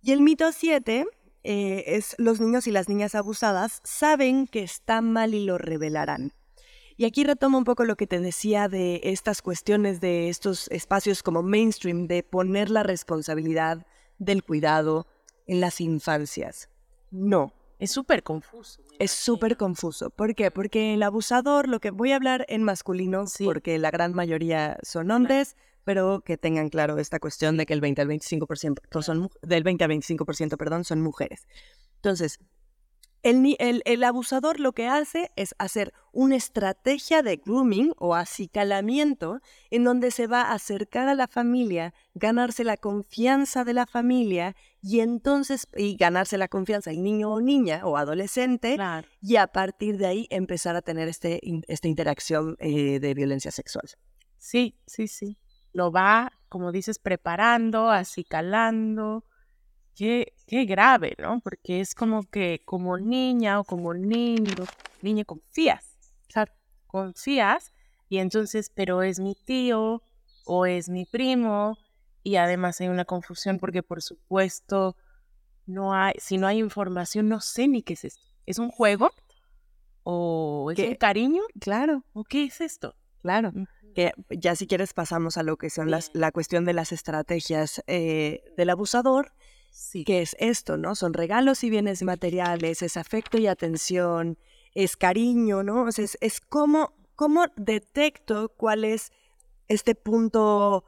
[0.03, 1.07] Y el mito 7
[1.43, 6.33] eh, es los niños y las niñas abusadas saben que está mal y lo revelarán.
[6.97, 11.23] Y aquí retomo un poco lo que te decía de estas cuestiones de estos espacios
[11.23, 13.87] como mainstream, de poner la responsabilidad
[14.19, 15.07] del cuidado
[15.47, 16.69] en las infancias.
[17.11, 18.83] No, es súper confuso.
[18.99, 20.11] Es súper confuso.
[20.11, 20.51] ¿Por qué?
[20.51, 25.11] Porque el abusador, lo que voy a hablar en masculino, porque la gran mayoría son
[25.11, 29.63] hombres, pero que tengan claro esta cuestión de que el 20 al 25% son, del
[29.63, 31.47] 20 al 25%, perdón, son mujeres.
[31.97, 32.39] Entonces,
[33.29, 40.11] el, abusador lo que hace es hacer una estrategia de grooming o acicalamiento en donde
[40.11, 45.67] se va a acercar a la familia, ganarse la confianza de la familia y entonces
[45.77, 48.77] y ganarse la confianza del niño o niña o adolescente
[49.21, 53.89] y a partir de ahí empezar a tener este, esta interacción eh, de violencia sexual.
[54.39, 55.39] Sí, sí, sí.
[55.73, 59.25] Lo va, como dices, preparando, acicalando
[59.97, 61.41] qué, qué grave, ¿no?
[61.41, 64.65] Porque es como que como niña o como niño,
[65.03, 65.97] niña confías,
[66.29, 66.47] o sea,
[66.87, 67.73] confías
[68.09, 70.03] y entonces, pero es mi tío
[70.45, 71.77] o es mi primo
[72.23, 74.97] y además hay una confusión porque por supuesto
[75.65, 78.23] no hay, si no hay información no sé ni qué es esto.
[78.45, 79.11] ¿Es un juego?
[80.05, 81.43] ¿O es un cariño?
[81.59, 82.05] Claro.
[82.13, 82.95] ¿O qué es esto?
[83.23, 83.53] Claro.
[83.93, 87.83] Que ya si quieres pasamos a lo que son las, la cuestión de las estrategias
[87.89, 89.33] eh, del abusador
[89.77, 90.05] Sí.
[90.05, 90.95] que es esto, ¿no?
[90.95, 94.39] Son regalos y bienes materiales, es afecto y atención,
[94.75, 95.83] es cariño, ¿no?
[95.83, 99.13] O sea, es, es cómo, cómo detecto cuál es
[99.69, 100.85] este punto,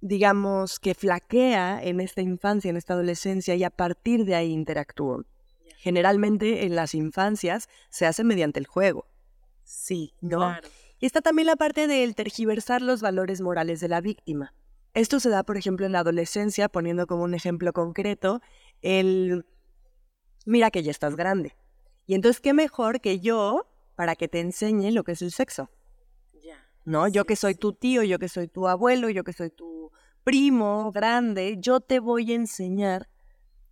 [0.00, 5.24] digamos, que flaquea en esta infancia, en esta adolescencia, y a partir de ahí interactúo.
[5.78, 9.06] Generalmente en las infancias se hace mediante el juego.
[9.62, 10.38] Sí, ¿no?
[10.38, 10.68] Claro.
[10.98, 14.54] Y está también la parte del tergiversar los valores morales de la víctima.
[14.94, 18.40] Esto se da, por ejemplo, en la adolescencia, poniendo como un ejemplo concreto,
[18.82, 19.46] el,
[20.44, 21.56] mira que ya estás grande.
[22.06, 25.70] Y entonces, ¿qué mejor que yo para que te enseñe lo que es el sexo?
[26.84, 27.06] ¿No?
[27.06, 29.92] yo que soy tu tío, yo que soy tu abuelo, yo que soy tu
[30.24, 33.08] primo grande, yo te voy a enseñar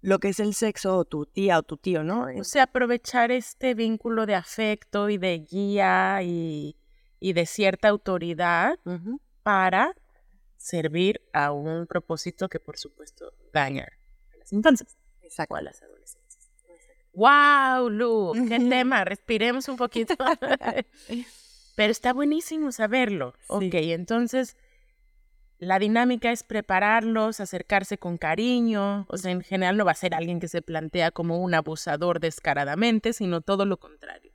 [0.00, 2.26] lo que es el sexo o tu tía o tu tío, ¿no?
[2.38, 6.76] O sea, aprovechar este vínculo de afecto y de guía y,
[7.20, 8.78] de cierta autoridad
[9.42, 9.94] para
[10.60, 13.88] servir a un propósito que por supuesto daña
[14.32, 15.54] a las infancias Exacto.
[15.54, 16.50] o a las adolescencias.
[17.14, 18.32] ¡Wow, Lu!
[18.46, 19.04] ¡Qué tema!
[19.04, 20.14] Respiremos un poquito.
[21.76, 23.34] Pero está buenísimo saberlo.
[23.48, 24.56] Ok, entonces
[25.58, 29.06] la dinámica es prepararlos, acercarse con cariño.
[29.08, 32.20] O sea, en general no va a ser alguien que se plantea como un abusador
[32.20, 34.32] descaradamente, sino todo lo contrario.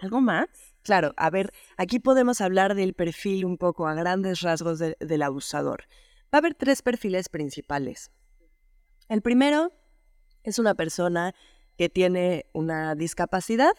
[0.00, 0.48] ¿Algo más?
[0.86, 5.88] Claro, a ver, aquí podemos hablar del perfil un poco a grandes rasgos del abusador.
[6.32, 8.12] Va a haber tres perfiles principales.
[9.08, 9.72] El primero
[10.44, 11.34] es una persona
[11.76, 13.72] que tiene una discapacidad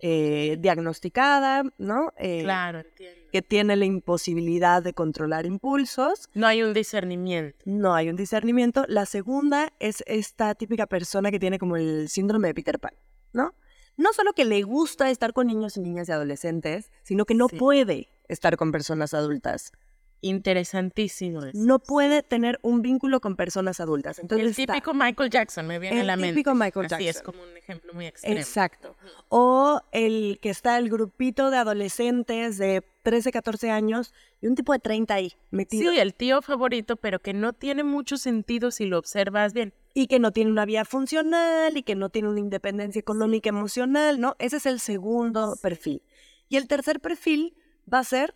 [0.00, 2.12] eh, diagnosticada, ¿no?
[2.18, 3.30] Eh, claro, entiendo.
[3.32, 6.28] Que tiene la imposibilidad de controlar impulsos.
[6.34, 7.56] No hay un discernimiento.
[7.64, 8.84] No hay un discernimiento.
[8.86, 12.92] La segunda es esta típica persona que tiene como el síndrome de Peter Pan,
[13.32, 13.54] ¿no?
[13.96, 17.48] No solo que le gusta estar con niños y niñas y adolescentes, sino que no
[17.48, 19.72] puede estar con personas adultas.
[20.20, 21.40] Interesantísimo.
[21.52, 24.18] No puede tener un vínculo con personas adultas.
[24.18, 26.28] Entonces el típico Michael Jackson me viene a la mente.
[26.30, 26.96] El típico Michael Jackson.
[26.96, 28.38] Así es como un ejemplo muy extremo.
[28.38, 28.96] Exacto.
[29.28, 34.72] O el que está el grupito de adolescentes de 13, 14 años y un tipo
[34.72, 35.92] de 30 ahí metido.
[35.92, 39.74] Sí, el tío favorito, pero que no tiene mucho sentido si lo observas bien.
[39.94, 44.20] Y que no tiene una vida funcional y que no tiene una independencia económica emocional,
[44.20, 44.34] ¿no?
[44.38, 46.02] Ese es el segundo perfil.
[46.48, 47.56] Y el tercer perfil
[47.92, 48.34] va a ser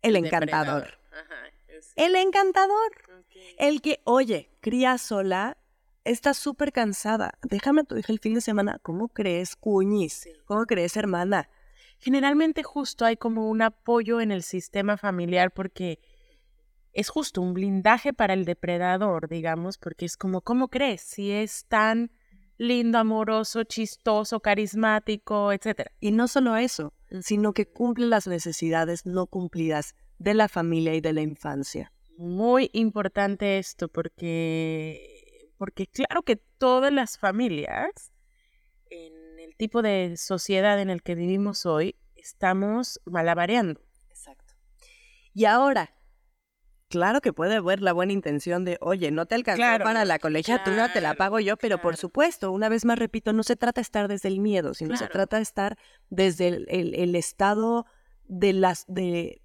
[0.00, 0.98] el encantador.
[1.96, 2.92] El encantador.
[3.58, 5.58] El que, oye, cría sola,
[6.04, 7.34] está súper cansada.
[7.42, 8.78] Déjame a tu hija el fin de semana.
[8.82, 10.28] ¿Cómo crees, cuñis?
[10.44, 11.48] ¿Cómo crees, hermana?
[11.98, 16.00] Generalmente justo hay como un apoyo en el sistema familiar porque
[16.92, 21.00] es justo un blindaje para el depredador, digamos, porque es como, ¿cómo crees?
[21.00, 22.10] Si es tan
[22.58, 25.90] lindo, amoroso, chistoso, carismático, etc.
[26.00, 31.00] Y no solo eso, sino que cumple las necesidades no cumplidas de la familia y
[31.00, 31.92] de la infancia.
[32.16, 38.12] Muy importante esto porque, porque claro que todas las familias,
[38.90, 43.80] en el tipo de sociedad en el que vivimos hoy, estamos malabareando.
[44.10, 44.54] Exacto.
[45.34, 45.94] Y ahora,
[46.92, 50.92] Claro que puede haber la buena intención de, oye, no te alcanzó para la colegiatura,
[50.92, 53.84] te la pago yo, pero por supuesto, una vez más repito, no se trata de
[53.84, 55.78] estar desde el miedo, sino se trata de estar
[56.10, 57.86] desde el, estado
[58.24, 59.40] de las de,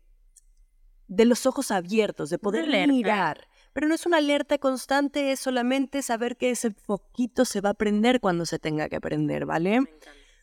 [1.08, 3.48] de los ojos abiertos, de poder mirar.
[3.72, 7.76] Pero no es una alerta constante, es solamente saber que ese foquito se va a
[7.76, 9.84] prender cuando se tenga que prender, ¿vale?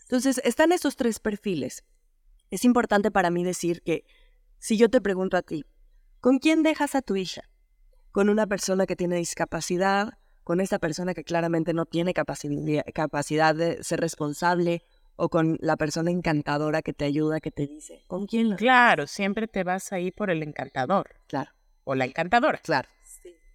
[0.05, 1.85] Entonces, están esos tres perfiles.
[2.51, 4.07] Es importante para mí decir que
[4.59, 5.67] si yo te pregunto a ti,
[6.25, 7.43] ¿Con quién dejas a tu hija?
[8.11, 10.15] ¿Con una persona que tiene discapacidad?
[10.43, 14.83] ¿Con esa persona que claramente no tiene capacidad de ser responsable?
[15.17, 18.05] ¿O con la persona encantadora que te ayuda, que te dice?
[18.07, 18.57] ¿Con quién?
[18.57, 21.11] Claro, siempre te vas ahí por el encantador.
[21.27, 21.51] Claro.
[21.85, 22.57] O la encantadora.
[22.65, 22.89] Claro.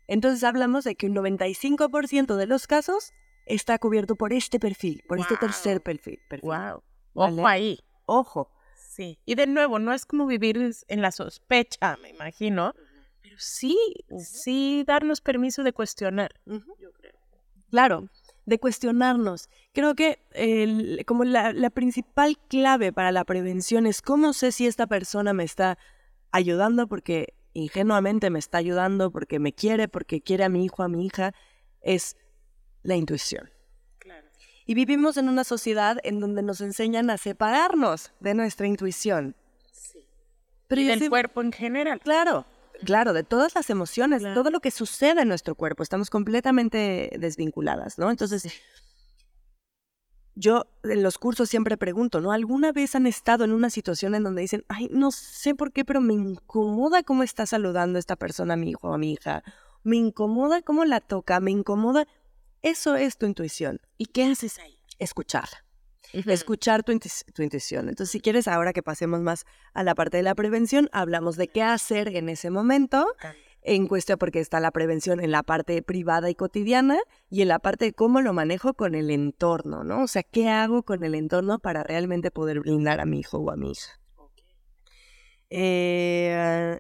[0.06, 3.14] Entonces hablamos de que un 95% de los casos
[3.48, 6.20] está cubierto por este perfil, por este tercer perfil.
[6.44, 6.84] Wow.
[7.16, 7.80] Ojo ahí.
[8.06, 8.52] Ojo.
[9.00, 9.18] Sí.
[9.26, 12.74] Y de nuevo, no es como vivir en la sospecha, me imagino,
[13.22, 13.78] pero sí,
[14.18, 17.14] sí darnos permiso de cuestionar, yo creo.
[17.70, 18.10] Claro,
[18.46, 19.48] de cuestionarnos.
[19.72, 20.20] Creo que
[21.08, 25.46] como la, la, principal clave para la prevención es cómo sé si esta persona me
[25.46, 25.78] está
[26.32, 30.90] ayudando porque ingenuamente me está ayudando, porque me quiere, porque quiere a mi hijo, a
[30.90, 31.34] mi hija,
[31.80, 32.18] es
[32.84, 33.50] la intuición.
[34.70, 39.36] Y vivimos en una sociedad en donde nos enseñan a separarnos de nuestra intuición.
[39.72, 40.06] Sí.
[40.68, 42.00] Pero y del cuerpo en general.
[42.02, 42.46] Claro,
[42.86, 45.82] claro, de todas las emociones, todo lo que sucede en nuestro cuerpo.
[45.82, 48.12] Estamos completamente desvinculadas, ¿no?
[48.12, 48.48] Entonces,
[50.36, 52.32] yo en los cursos siempre pregunto, ¿no?
[52.32, 55.84] ¿Alguna vez han estado en una situación en donde dicen, ay, no sé por qué,
[55.84, 59.42] pero me incomoda cómo está saludando esta persona a mi hijo o a mi hija?
[59.82, 62.06] Me incomoda cómo la toca, me incomoda
[62.62, 63.80] eso es tu intuición.
[63.98, 64.80] ¿Y qué haces ahí?
[64.98, 65.63] Escucharla.
[66.12, 67.88] Escuchar tu, intuición.
[67.88, 71.48] Entonces, si quieres, ahora que pasemos más a la parte de la prevención, hablamos de
[71.48, 73.06] qué hacer en ese momento,
[73.62, 76.98] en cuestión porque está la prevención en la parte privada y cotidiana
[77.30, 80.04] y en la parte de cómo lo manejo con el entorno, ¿no?
[80.04, 83.52] O sea, ¿qué hago con el entorno para realmente poder brindar a mi hijo o
[83.52, 84.00] a mi hija?
[85.52, 86.80] Eh,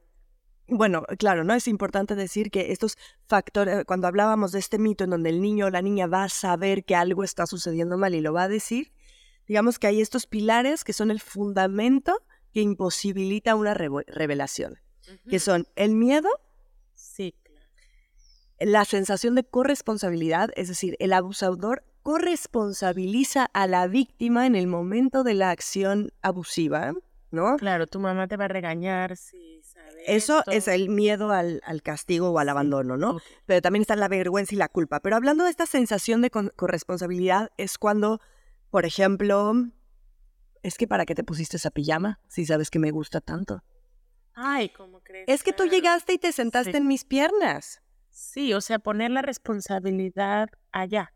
[0.69, 1.53] bueno, claro, ¿no?
[1.53, 5.67] Es importante decir que estos factores, cuando hablábamos de este mito en donde el niño
[5.67, 8.47] o la niña va a saber que algo está sucediendo mal y lo va a
[8.47, 8.91] decir,
[9.47, 12.21] digamos que hay estos pilares que son el fundamento
[12.53, 14.79] que imposibilita una revelación,
[15.27, 16.29] que son el miedo,
[16.95, 17.35] sí,
[18.59, 25.23] la sensación de corresponsabilidad, es decir, el abusador corresponsabiliza a la víctima en el momento
[25.23, 26.93] de la acción abusiva,
[27.31, 27.57] ¿no?
[27.57, 29.58] Claro, tu mamá te va a regañar si sabe
[30.05, 33.19] Eso es el miedo al, castigo o al abandono, ¿no?
[33.45, 35.01] Pero también está la vergüenza y la culpa.
[35.01, 38.19] Pero hablando de esta sensación de corresponsabilidad, es cuando,
[38.71, 39.53] por ejemplo,
[40.63, 43.63] es que para qué te pusiste esa pijama si sabes que me gusta tanto.
[44.33, 45.25] Ay, ¿cómo crees?
[45.27, 47.81] Es que tú llegaste y te sentaste en mis piernas.
[48.09, 51.13] Sí, o sea, poner la responsabilidad allá.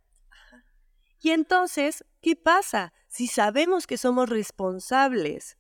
[1.20, 2.94] Y entonces, ¿qué pasa?
[3.08, 5.58] Si sabemos que somos responsables.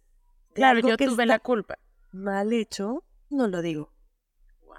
[0.54, 1.80] claro, yo tuve la culpa.
[2.14, 3.92] Mal hecho, no lo digo.
[4.66, 4.76] Wow.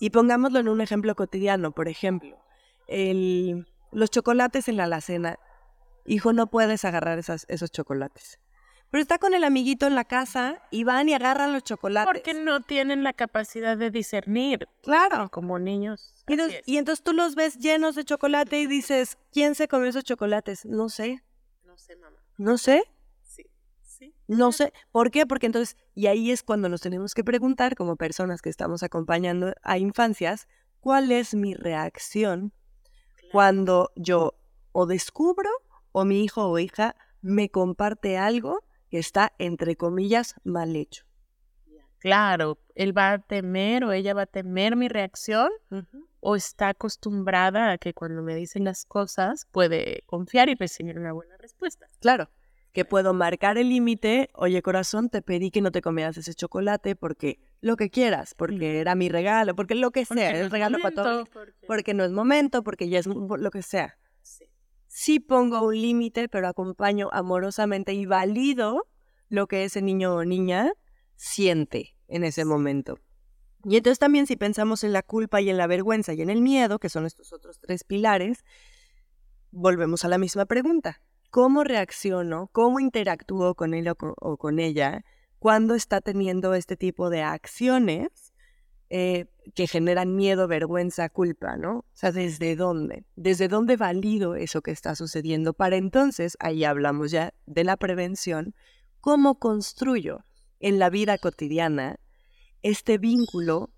[0.00, 2.36] Y pongámoslo en un ejemplo cotidiano, por ejemplo,
[2.88, 5.38] el, los chocolates en la alacena.
[6.04, 8.40] Hijo, no puedes agarrar esos chocolates.
[8.90, 12.12] Pero está con el amiguito en la casa y van y agarran los chocolates.
[12.12, 14.68] Porque no tienen la capacidad de discernir.
[14.82, 15.30] Claro.
[15.30, 16.14] Como niños.
[16.28, 19.88] Y entonces, y entonces, tú los ves llenos de chocolate y dices, ¿quién se comió
[19.88, 20.66] esos chocolates?
[20.66, 21.22] No sé.
[21.64, 22.18] No sé, mamá.
[22.36, 22.82] ¿No sé?
[24.32, 24.72] No sé.
[24.90, 25.26] ¿Por qué?
[25.26, 29.54] Porque entonces, y ahí es cuando nos tenemos que preguntar, como personas que estamos acompañando
[29.62, 30.48] a infancias,
[30.80, 32.52] ¿cuál es mi reacción
[33.30, 34.34] cuando yo
[34.72, 35.50] o descubro
[35.92, 41.04] o mi hijo o hija me comparte algo que está, entre comillas, mal hecho.
[41.98, 45.50] Claro, él va a temer o ella va a temer mi reacción
[46.20, 51.12] o está acostumbrada a que cuando me dicen las cosas puede confiar y recibir una
[51.12, 51.88] buena respuesta.
[52.00, 52.28] Claro,
[52.72, 56.96] que puedo marcar el límite, oye corazón, te pedí que no te comieras ese chocolate
[56.96, 60.94] porque lo que quieras, porque era mi regalo, porque lo que sea, el regalo para
[60.94, 61.28] todos,
[61.66, 61.94] porque...
[61.94, 63.98] no es momento, porque ya es lo que sea
[64.92, 65.20] sí.
[65.20, 68.86] Pongo un límite, pero acompaño amorosamente y valido
[69.28, 70.72] lo que ese niño o niña
[71.16, 72.98] siente en ese momento.
[73.64, 76.42] Y entonces también si pensamos en la culpa y en la vergüenza y en el
[76.42, 78.44] miedo, que son estos otros tres pilares,
[79.50, 81.00] volvemos a la misma pregunta.
[81.32, 82.50] ¿Cómo reacciono?
[82.52, 85.02] ¿Cómo interactúo con él o con, ella
[85.38, 88.34] cuando está teniendo este tipo de acciones
[88.90, 91.78] eh, que generan miedo, vergüenza, culpa, ¿no?
[91.78, 93.06] O sea, ¿desde dónde?
[93.16, 95.54] ¿Desde dónde valido eso que está sucediendo?
[95.54, 98.54] Para entonces, ahí hablamos ya de la prevención,
[99.00, 100.26] ¿cómo construyo
[100.60, 101.98] en la vida cotidiana
[102.60, 103.70] este vínculo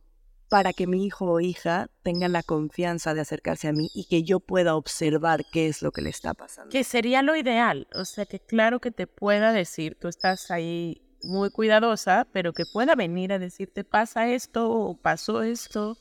[0.54, 4.22] para que mi hijo o hija tenga la confianza de acercarse a mí y que
[4.22, 6.70] yo pueda observar qué es lo que le está pasando.
[6.70, 11.02] Que sería lo ideal, o sea, que claro que te pueda decir, tú estás ahí
[11.24, 15.98] muy cuidadosa, pero que pueda venir a decirte pasa esto o pasó esto.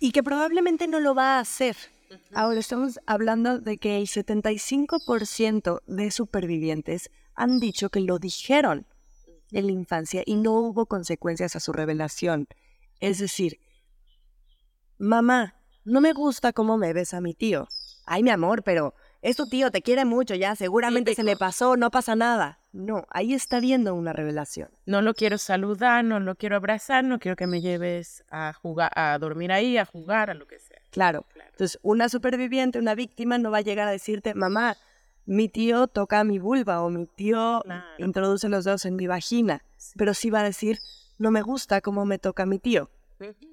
[0.00, 1.76] Y que probablemente no lo va a hacer.
[2.32, 8.86] Ahora estamos hablando de que el 75% de supervivientes han dicho que lo dijeron
[9.52, 12.48] en la infancia y no hubo consecuencias a su revelación.
[13.00, 13.60] Es decir,
[14.98, 15.54] mamá,
[15.84, 17.68] no me gusta cómo me ves a mi tío.
[18.06, 21.76] Ay, mi amor, pero es tu tío, te quiere mucho ya, seguramente se le pasó,
[21.76, 22.60] no pasa nada.
[22.72, 24.68] No, ahí está viendo una revelación.
[24.84, 28.92] No lo quiero saludar, no lo quiero abrazar, no quiero que me lleves a jugar,
[28.94, 30.78] a dormir ahí, a jugar, a lo que sea.
[30.90, 31.26] Claro.
[31.50, 34.76] Entonces, una superviviente, una víctima no va a llegar a decirte, mamá,
[35.24, 37.62] mi tío toca mi vulva o mi tío
[37.98, 39.64] introduce los dedos en mi vagina,
[39.96, 40.78] pero sí va a decir,
[41.18, 42.90] no me gusta cómo me toca mi tío.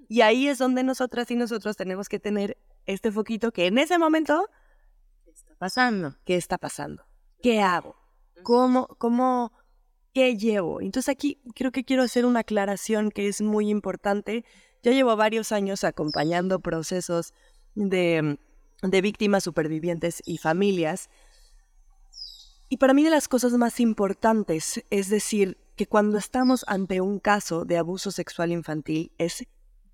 [0.10, 3.98] Y ahí es donde nosotras y nosotros tenemos que tener este foquito que en ese
[3.98, 4.50] momento...
[5.26, 6.16] ¿Qué está pasando?
[6.26, 7.04] ¿Qué está pasando?
[7.42, 7.96] ¿Qué hago?
[8.44, 9.52] ¿Cómo, cómo,
[10.14, 10.82] qué llevo?
[10.82, 14.46] Entonces aquí creo que quiero hacer una aclaración que es muy importante.
[14.82, 17.34] Ya llevo varios años acompañando procesos
[17.76, 18.38] de,
[18.82, 21.10] de víctimas supervivientes y familias.
[22.70, 27.20] Y para mí de las cosas más importantes es decir que cuando estamos ante un
[27.20, 29.48] caso de abuso sexual infantil es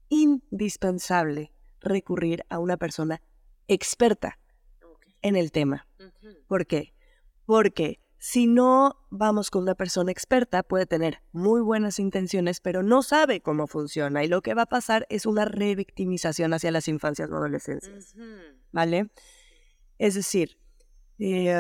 [0.10, 3.22] indispensable recurrir a una persona
[3.68, 4.40] experta
[5.22, 5.88] en el tema.
[6.48, 6.94] ¿Por qué?
[7.46, 13.02] Porque si no vamos con una persona experta, puede tener muy buenas intenciones, pero no
[13.02, 14.24] sabe cómo funciona.
[14.24, 18.16] Y lo que va a pasar es una revictimización hacia las infancias o adolescencias.
[18.72, 19.10] ¿Vale?
[19.98, 20.58] Es decir,
[21.18, 21.56] eh,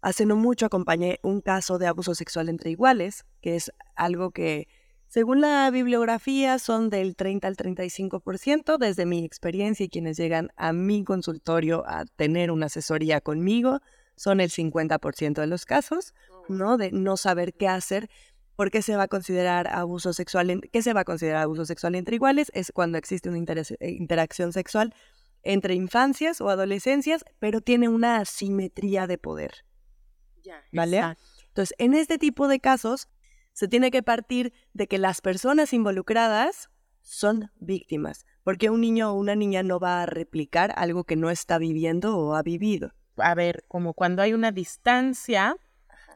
[0.00, 4.68] hace no mucho acompañé un caso de abuso sexual entre iguales, que es algo que,
[5.08, 8.76] según la bibliografía, son del 30 al 35%.
[8.76, 13.80] Desde mi experiencia y quienes llegan a mi consultorio a tener una asesoría conmigo,
[14.16, 16.44] son el 50% de los casos, oh.
[16.52, 16.76] ¿no?
[16.76, 18.10] De no saber qué hacer.
[18.54, 20.60] ¿Por qué se va a considerar abuso sexual?
[20.72, 22.50] ¿Qué se va a considerar abuso sexual entre iguales?
[22.52, 24.92] Es cuando existe una eh, interacción sexual
[25.42, 29.64] entre infancias o adolescencias, pero tiene una asimetría de poder.
[30.72, 31.16] ¿vale?
[31.48, 33.08] Entonces, en este tipo de casos,
[33.58, 36.70] se tiene que partir de que las personas involucradas
[37.02, 41.28] son víctimas, porque un niño o una niña no va a replicar algo que no
[41.28, 42.92] está viviendo o ha vivido.
[43.16, 45.56] A ver, como cuando hay una distancia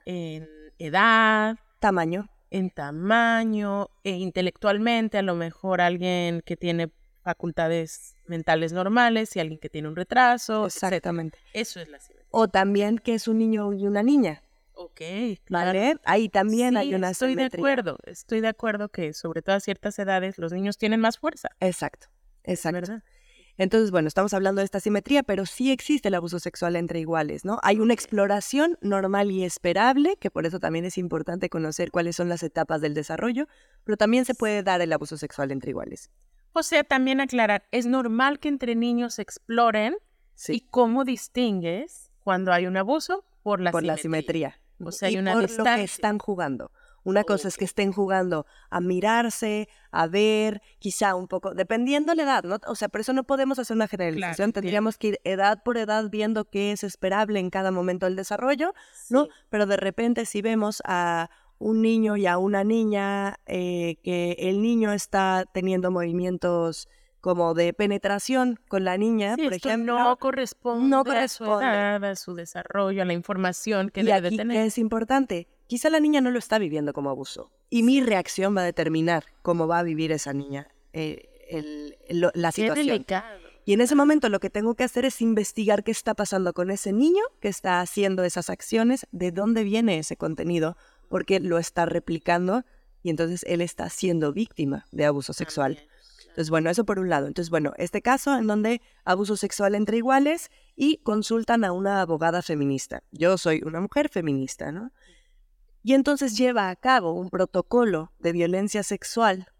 [0.04, 0.46] en
[0.78, 2.28] edad, Tamaño.
[2.50, 6.92] en tamaño, e intelectualmente, a lo mejor alguien que tiene
[7.24, 10.66] facultades mentales normales y alguien que tiene un retraso.
[10.66, 10.96] etcétera.
[10.98, 11.38] Exactamente.
[11.54, 12.28] Eso es la simetría.
[12.30, 14.44] O también que es un niño y una niña,
[14.74, 15.00] Ok,
[15.48, 15.96] ¿vale?
[16.04, 19.98] Ahí también hay una Estoy de acuerdo, estoy de acuerdo que sobre todo a ciertas
[19.98, 22.08] edades los niños tienen más fuerza, Exacto,
[22.44, 22.80] exacto.
[22.80, 23.02] ¿verdad?
[23.58, 27.44] Entonces, bueno, estamos hablando de esta simetría, pero sí existe el abuso sexual entre iguales,
[27.44, 27.58] ¿no?
[27.62, 32.28] Hay una exploración normal y esperable, que por eso también es importante conocer cuáles son
[32.28, 33.46] las etapas del desarrollo,
[33.84, 36.10] pero también se puede dar el abuso sexual entre iguales.
[36.54, 39.96] O sea, también aclarar, es normal que entre niños exploren
[40.48, 44.58] y cómo distingues cuando hay un abuso por la por la simetría.
[44.84, 46.70] O sea, hay y una por lo que están jugando.
[47.04, 52.22] Una cosa es que estén jugando a mirarse, a ver, quizá un poco, dependiendo la
[52.22, 52.58] edad, ¿no?
[52.66, 54.52] O sea, por eso no podemos hacer una generalización.
[54.52, 58.72] Tendríamos que ir edad por edad viendo qué es esperable en cada momento del desarrollo,
[59.10, 59.24] ¿no?
[59.24, 59.30] Sí.
[59.50, 61.28] Pero de repente si vemos a
[61.58, 66.88] un niño y a una niña eh, que el niño está teniendo movimientos
[67.22, 71.04] como de penetración con la niña, Sí, por esto ejemplo, no corresponde, no a su
[71.44, 71.64] corresponde.
[71.64, 74.66] edad, a su desarrollo, a la información que y debe de aquí tener.
[74.66, 78.60] es importante, quizá la niña no lo está viviendo como abuso y mi reacción va
[78.60, 81.96] a determinar cómo va a vivir esa niña eh, el-
[82.34, 82.86] la Qué situación.
[82.88, 83.38] delicado.
[83.64, 86.70] Y en ese momento lo que tengo que hacer es investigar qué está pasando con
[86.72, 90.76] ese niño que está haciendo esas acciones, de dónde viene ese contenido,
[91.08, 92.64] porque lo está replicando
[93.04, 95.76] y entonces él está siendo víctima de abuso sexual.
[95.76, 95.91] También.
[96.32, 97.26] Entonces, bueno, eso por un lado.
[97.26, 102.40] Entonces, bueno, este caso en donde abuso sexual entre iguales y consultan a una abogada
[102.40, 103.02] feminista.
[103.10, 104.92] Yo soy una mujer feminista, ¿no?
[105.82, 109.52] Y entonces lleva a cabo un protocolo de violencia sexual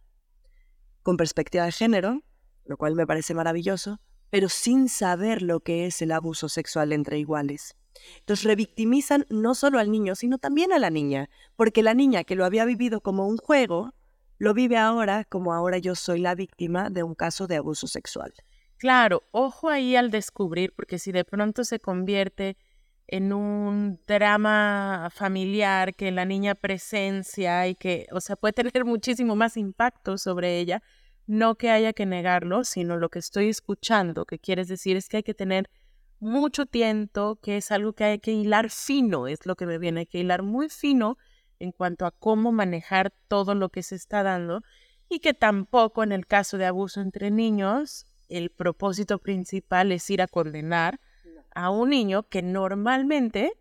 [1.03, 2.23] con perspectiva de género,
[2.65, 4.01] lo cual me parece maravilloso,
[4.31, 7.77] pero sin saber lo que es el abuso sexual entre iguales.
[8.21, 12.35] Entonces revictimizan no solo al niño, sino también a la niña, porque la niña que
[12.35, 13.93] lo había vivido como un juego,
[14.43, 18.35] lo vive ahora como ahora yo soy la víctima de un caso de abuso sexual.
[18.77, 22.57] Claro, ojo ahí al descubrir, porque si de pronto se convierte
[23.07, 29.37] en un drama familiar que la niña presencia y que, o sea, puede tener muchísimo
[29.37, 30.83] más impacto sobre ella,
[31.29, 35.19] no que haya que negarlo, sino lo que estoy escuchando, que quieres decir es que
[35.19, 35.71] hay que tener
[36.19, 40.01] mucho tiento, que es algo que hay que hilar fino, es lo que me viene,
[40.01, 41.17] hay que hilar muy fino
[41.63, 44.63] en cuanto a cómo manejar todo lo que se está dando
[45.09, 50.23] y que tampoco en el caso de abuso entre niños el propósito principal es ir
[50.23, 50.99] a condenar
[51.55, 53.53] a un niño que normalmente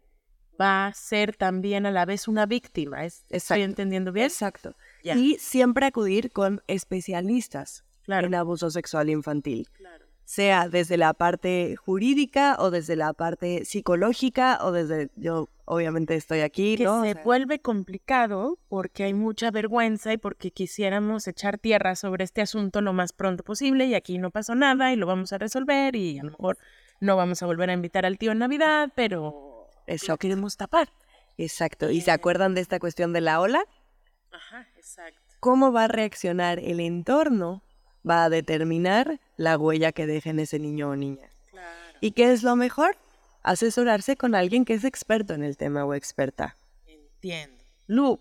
[0.60, 3.04] va a ser también a la vez una víctima.
[3.06, 4.28] ¿Es- ¿Estoy entendiendo bien?
[4.28, 4.76] Exacto.
[5.04, 8.28] Y siempre acudir con especialistas Claro.
[8.28, 9.68] en abuso sexual infantil.
[9.74, 10.01] Claro.
[10.32, 16.40] Sea desde la parte jurídica o desde la parte psicológica o desde yo obviamente estoy
[16.40, 17.02] aquí, que ¿no?
[17.02, 22.24] O se sea, vuelve complicado porque hay mucha vergüenza y porque quisiéramos echar tierra sobre
[22.24, 25.38] este asunto lo más pronto posible y aquí no pasó nada y lo vamos a
[25.38, 26.58] resolver y a lo mejor
[27.02, 30.18] no vamos a volver a invitar al tío en Navidad, pero lo Exacto.
[30.20, 30.94] queremos tapar.
[31.38, 31.90] Exacto.
[31.90, 33.66] ¿Y se acuerdan de esta cuestión de la ola?
[34.32, 35.20] Ajá, exacto.
[35.42, 37.64] ¿Cómo va a reaccionar el entorno?
[38.08, 41.30] Va a determinar la huella que deje en ese niño o niña.
[41.49, 41.68] Claro.
[41.99, 42.95] ¿Y qué es lo mejor?
[43.43, 46.56] Asesorarse con alguien que es experto en el tema o experta.
[46.88, 47.64] Entiendo.
[47.88, 48.20] Lu,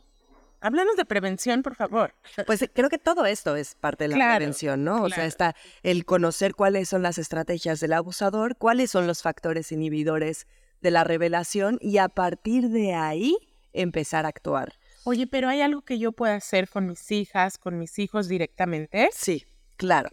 [0.61, 2.14] háblanos de prevención, por favor.
[2.47, 5.03] Pues creo que todo esto es parte de la Claro, prevención, ¿no?
[5.03, 9.72] O sea, está el conocer cuáles son las estrategias del abusador, cuáles son los factores
[9.72, 10.47] inhibidores
[10.81, 13.37] de la revelación y a partir de ahí
[13.72, 14.74] empezar a actuar.
[15.05, 19.09] Oye, pero ¿hay algo que yo pueda hacer con mis hijas, con mis hijos directamente?
[19.12, 19.45] Sí,
[19.81, 20.11] claro.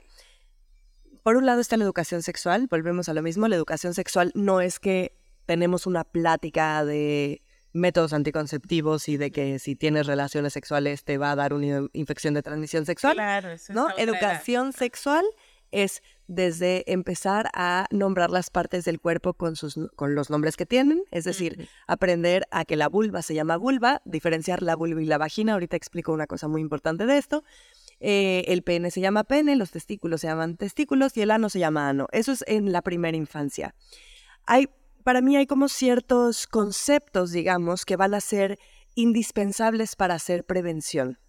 [1.23, 4.61] Por un lado está la educación sexual, volvemos a lo mismo, la educación sexual no
[4.61, 5.13] es que
[5.45, 7.41] tenemos una plática de
[7.73, 12.33] métodos anticonceptivos y de que si tienes relaciones sexuales te va a dar una infección
[12.33, 13.15] de transmisión sexual.
[13.15, 13.89] Claro, eso ¿no?
[13.89, 13.95] es.
[13.97, 15.25] Educación sexual
[15.71, 20.65] es desde empezar a nombrar las partes del cuerpo con, sus, con los nombres que
[20.65, 25.05] tienen, es decir, aprender a que la vulva se llama vulva, diferenciar la vulva y
[25.05, 27.43] la vagina, ahorita explico una cosa muy importante de esto,
[27.99, 31.59] Eh, el pene se llama pene, los testículos se llaman testículos y el ano se
[31.59, 33.73] llama ano, eso es en la primera infancia.
[34.45, 34.69] Hay,
[35.03, 38.59] para mí hay como ciertos conceptos, digamos, que van a ser
[38.95, 41.19] indispensables para hacer prevención.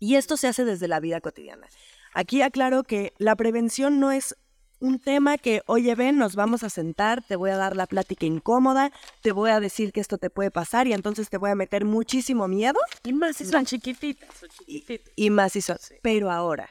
[0.00, 1.66] Y esto se hace desde la vida cotidiana.
[2.14, 4.36] Aquí aclaro que la prevención no es
[4.80, 8.26] un tema que, oye, ven, nos vamos a sentar, te voy a dar la plática
[8.26, 11.54] incómoda, te voy a decir que esto te puede pasar y entonces te voy a
[11.54, 12.78] meter muchísimo miedo.
[13.04, 14.34] Y más si son chiquititas.
[14.34, 15.12] Son chiquititas.
[15.16, 15.78] Y más si son.
[16.02, 16.70] Pero ahora,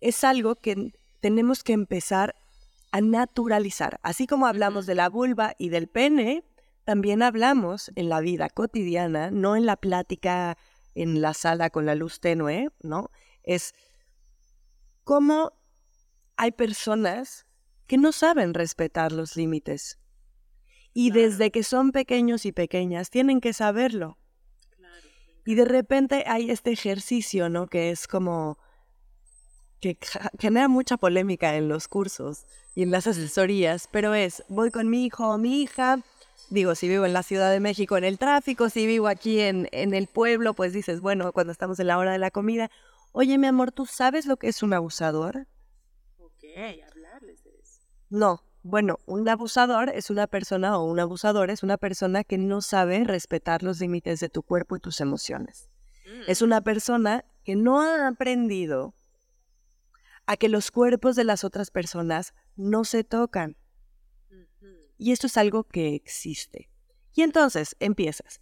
[0.00, 2.34] es algo que tenemos que empezar
[2.92, 4.00] a naturalizar.
[4.02, 6.44] Así como hablamos de la vulva y del pene,
[6.84, 10.56] también hablamos en la vida cotidiana, no en la plática
[10.94, 13.10] en la sala con la luz tenue, ¿no?
[13.42, 13.74] Es
[15.04, 15.52] cómo
[16.36, 17.46] hay personas
[17.86, 19.98] que no saben respetar los límites.
[20.92, 24.18] Y desde que son pequeños y pequeñas tienen que saberlo.
[25.44, 27.68] Y de repente hay este ejercicio, ¿no?
[27.68, 28.58] Que es como
[29.80, 29.98] que
[30.38, 35.04] genera mucha polémica en los cursos y en las asesorías, pero es, voy con mi
[35.04, 36.00] hijo o mi hija,
[36.50, 39.68] digo, si vivo en la Ciudad de México en el tráfico, si vivo aquí en,
[39.72, 42.70] en el pueblo, pues dices, bueno, cuando estamos en la hora de la comida,
[43.12, 45.46] oye, mi amor, ¿tú sabes lo que es un abusador?
[46.56, 47.82] Ok, hablarles de eso.
[48.08, 52.62] No, bueno, un abusador es una persona o un abusador es una persona que no
[52.62, 55.68] sabe respetar los límites de tu cuerpo y tus emociones.
[56.26, 58.94] Es una persona que no ha aprendido
[60.24, 63.56] a que los cuerpos de las otras personas no se tocan.
[64.96, 66.70] Y esto es algo que existe.
[67.12, 68.40] Y entonces empiezas.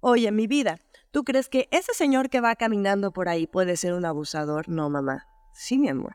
[0.00, 0.78] Oye, mi vida,
[1.10, 4.68] ¿tú crees que ese señor que va caminando por ahí puede ser un abusador?
[4.68, 5.26] No, mamá.
[5.54, 6.14] Sí, mi amor.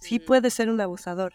[0.00, 1.32] Sí puede ser un abusador.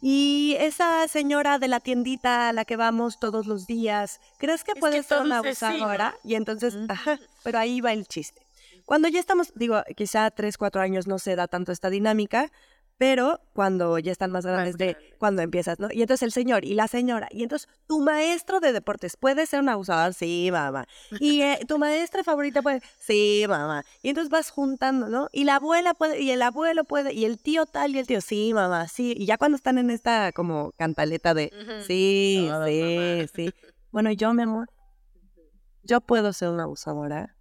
[0.00, 4.72] Y esa señora de la tiendita a la que vamos todos los días, ¿crees que
[4.72, 6.14] Es puede que ser una abusadora?
[6.22, 8.42] Y entonces, ajá, pero ahí va el chiste.
[8.84, 12.50] Cuando ya estamos, digo, quizá tres, cuatro años no se da tanto esta dinámica,
[12.96, 15.88] pero cuando ya están más grandes de cuando empiezas, ¿no?
[15.90, 19.60] Y entonces el señor y la señora, y entonces tu maestro de deportes puede ser
[19.60, 20.86] un abusador, sí, mamá.
[21.18, 23.84] Y eh, tu maestra favorita puede, sí, mamá.
[24.02, 25.28] Y entonces vas juntando, ¿no?
[25.32, 28.20] Y la abuela puede, y el abuelo puede, y el tío tal y el tío,
[28.20, 29.14] sí, mamá, sí.
[29.16, 31.50] Y ya cuando están en esta como cantaleta de,
[31.86, 32.66] sí, sí, mamá.
[33.34, 33.52] sí.
[33.90, 34.68] Bueno, yo, mi amor,
[35.84, 37.36] yo puedo ser una abusadora.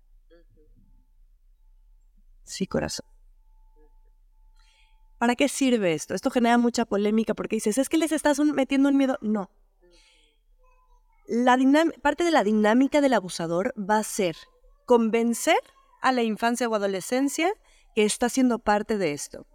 [2.44, 3.13] Sí, corazón.
[5.24, 6.16] ¿Para qué sirve esto?
[6.16, 9.18] Esto genera mucha polémica porque dices, es que les estás un- metiendo un miedo.
[9.22, 9.50] No.
[11.30, 11.58] La
[12.02, 14.36] parte de la dinámica del abusador va a ser
[14.86, 15.56] convencer
[16.02, 17.54] a la infancia o adolescencia
[17.96, 19.48] que está siendo parte de esto.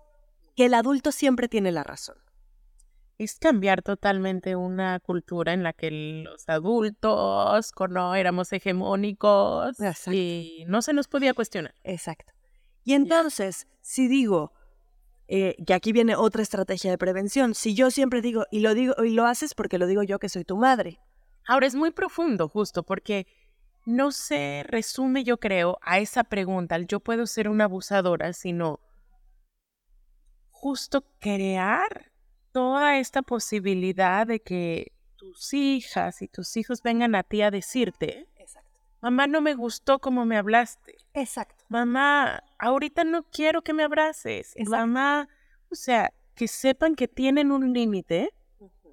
[0.56, 2.16] Que el adulto siempre tiene la razón.
[3.18, 5.90] Es cambiar totalmente una cultura en la que
[6.24, 10.12] los adultos no éramos hegemónicos Exacto.
[10.14, 11.74] y no se nos podía cuestionar.
[11.84, 12.32] Exacto.
[12.84, 14.54] Y entonces, si digo,
[15.28, 18.94] eh, que aquí viene otra estrategia de prevención, si yo siempre digo, y lo digo,
[19.04, 21.00] y lo haces porque lo digo yo que soy tu madre.
[21.46, 23.26] Ahora es muy profundo, justo, porque
[23.84, 28.80] no se resume, yo creo, a esa pregunta, yo puedo ser una abusadora, sino
[30.50, 32.10] justo crear
[32.52, 38.26] toda esta posibilidad de que tus hijas y tus hijos vengan a ti a decirte.
[39.00, 40.96] Mamá, no me gustó como me hablaste.
[41.14, 41.64] Exacto.
[41.68, 44.54] Mamá, ahorita no quiero que me abraces.
[44.56, 44.70] Exacto.
[44.70, 45.28] Mamá,
[45.70, 48.32] o sea, que sepan que tienen un límite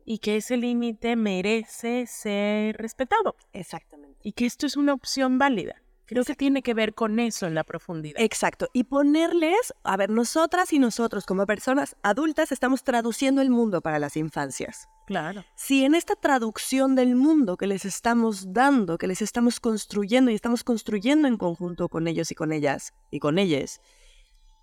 [0.03, 4.19] y que ese límite merece ser respetado Exactamente.
[4.23, 5.81] y que esto es una opción válida.
[6.07, 8.21] Creo que tiene que ver con eso en la profundidad.
[8.21, 8.67] Exacto.
[8.73, 13.97] Y ponerles, a ver, nosotras y nosotros como personas adultas estamos traduciendo el mundo para
[13.97, 14.87] las infancias.
[15.07, 15.43] claro.
[15.55, 20.35] Si en esta traducción del mundo que les estamos dando, que les estamos construyendo y
[20.35, 23.81] estamos construyendo en conjunto con ellos y con ellas y con ellas,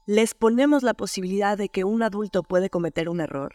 [0.07, 3.55] les ponemos la posibilidad de que un adulto puede cometer un error.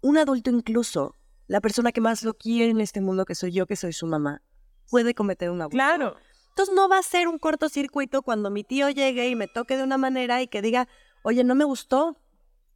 [0.00, 1.16] Un adulto incluso,
[1.48, 4.06] la persona que más lo quiere en este mundo, que soy yo, que soy su
[4.06, 4.42] mamá,
[4.90, 5.76] puede cometer un abuso.
[5.76, 6.16] Claro.
[6.56, 9.82] Entonces no va a ser un cortocircuito cuando mi tío llegue y me toque de
[9.82, 10.88] una manera y que diga,
[11.22, 12.16] oye, no me gustó,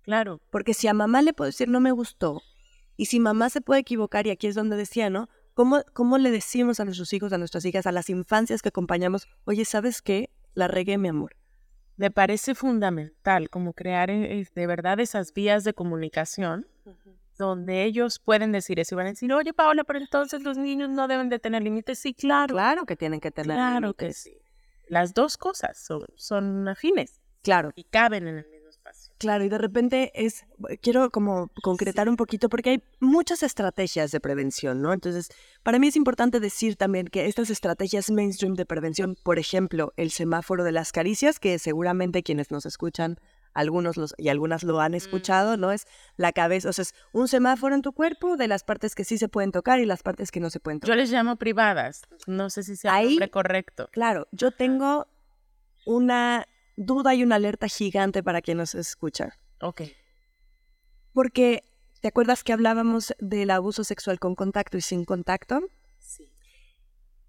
[0.03, 0.39] Claro.
[0.51, 2.43] porque si a mamá le puedo decir no me gustó,
[2.99, 5.31] y si mamá se puede equivocar, y aquí es donde decía, ¿no?
[5.55, 9.29] ¿Cómo, ¿Cómo le decimos a nuestros hijos, a nuestras hijas, a las infancias que acompañamos,
[9.47, 10.29] oye, ¿sabes qué?
[10.53, 11.35] La regué, mi amor.
[11.97, 16.67] Me parece fundamental como crear eh, de verdad esas vías de comunicación
[17.47, 20.91] donde ellos pueden decir eso y van a decir, oye Paola, pero entonces los niños
[20.91, 21.99] no deben de tener límites.
[21.99, 22.55] Sí, claro.
[22.55, 24.37] Claro que tienen que tener Claro que sí.
[24.89, 29.15] Las dos cosas son, son afines Claro, y caben en el mismo espacio.
[29.17, 30.45] claro, y de repente es,
[30.83, 34.93] quiero como concretar un poquito porque hay muchas estrategias de prevención, ¿no?
[34.93, 35.31] Entonces,
[35.63, 40.11] para mí es importante decir también que estas estrategias mainstream de prevención, por ejemplo, el
[40.11, 43.19] semáforo de las caricias, que seguramente quienes nos escuchan,
[43.55, 45.73] algunos los, y algunas lo han escuchado, ¿no?
[45.73, 45.87] Es
[46.17, 49.19] la cabeza, o sea, es un semáforo en tu cuerpo de las partes que sí
[49.19, 50.95] se pueden tocar y las partes que no se pueden tocar.
[50.97, 52.03] Yo les llamo privadas.
[52.27, 53.89] No sé si sea el Ahí- nombre correcto.
[53.93, 55.07] Claro, yo tengo
[55.87, 56.47] una
[56.77, 59.37] duda y una alerta gigante para quien nos escucha.
[59.61, 59.83] Ok.
[61.13, 61.65] Porque,
[62.01, 65.61] ¿te acuerdas que hablábamos del abuso sexual con contacto y sin contacto?
[65.99, 66.31] Sí.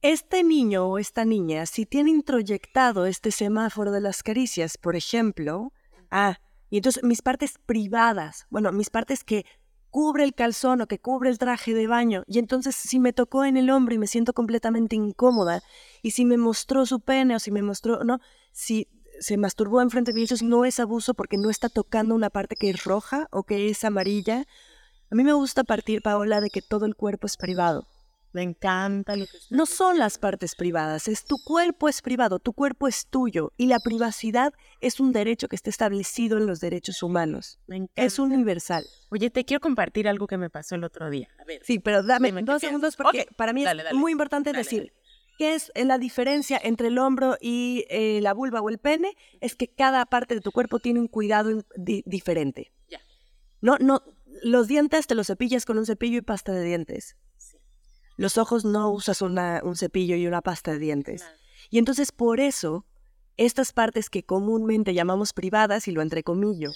[0.02, 5.74] Este niño o esta niña, si tiene introyectado este semáforo de las caricias, por ejemplo,
[6.12, 6.40] ah,
[6.70, 9.46] y entonces mis partes privadas, bueno, mis partes que
[9.90, 13.44] cubre el calzón o que cubre el traje de baño, y entonces si me tocó
[13.44, 15.62] en el hombro y me siento completamente incómoda,
[16.02, 18.20] y si me mostró su pene o si me mostró, no,
[18.52, 18.88] si
[19.20, 22.70] se masturbó enfrente de mí, no es abuso porque no está tocando una parte que
[22.70, 24.48] es roja o que es amarilla.
[25.12, 27.86] A mí me gusta partir, Paola, de que todo el cuerpo es privado.
[28.34, 32.54] Me encanta lo que No son las partes privadas, es tu cuerpo es privado, tu
[32.54, 37.04] cuerpo es tuyo y la privacidad es un derecho que está establecido en los derechos
[37.04, 37.60] humanos.
[37.68, 38.04] Me encanta.
[38.04, 38.86] Es universal.
[39.10, 41.28] Oye, te quiero compartir algo que me pasó el otro día.
[41.40, 41.62] A ver.
[41.64, 42.70] Sí, pero dame Dime, ¿qué dos piensas?
[42.70, 44.00] segundos porque para mí dale, es dale.
[44.00, 44.94] muy importante Dale, decir
[45.38, 49.56] qué es la diferencia entre el hombro y eh, la vulva o el pene, es
[49.56, 52.72] que cada parte de tu cuerpo tiene un cuidado di- diferente.
[52.90, 53.00] Ya.
[53.60, 54.04] No, no,
[54.44, 57.16] los dientes te los cepillas con un cepillo y pasta de dientes.
[58.22, 61.26] Los ojos no usas una- un cepillo y una pasta de dientes.
[61.72, 62.86] Y entonces por eso,
[63.36, 66.72] estas partes que comúnmente llamamos privadas, y lo entrecomillo,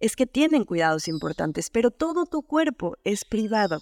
[0.00, 3.80] es que tienen cuidados importantes, pero todo tu cuerpo es privado.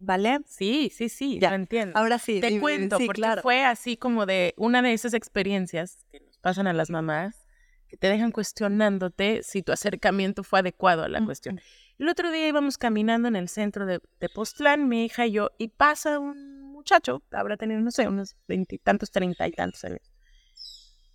[0.00, 0.40] ¿vale?
[0.46, 1.48] Sí, sí, sí, Ya.
[1.50, 1.98] lo entiendo.
[1.98, 3.42] Ahora sí, Te cuento, sí, porque claro.
[3.42, 7.46] fue así como de una de esas experiencias que nos pasan a las mamás,
[7.88, 11.58] que te dejan cuestionándote si tu acercamiento fue adecuado a la cuestión.
[11.98, 15.50] El otro día íbamos caminando en el centro de, de Postlán, mi hija y yo,
[15.58, 20.12] y pasa un muchacho, habrá tenido, no sé, unos veintitantos, treinta y tantos años,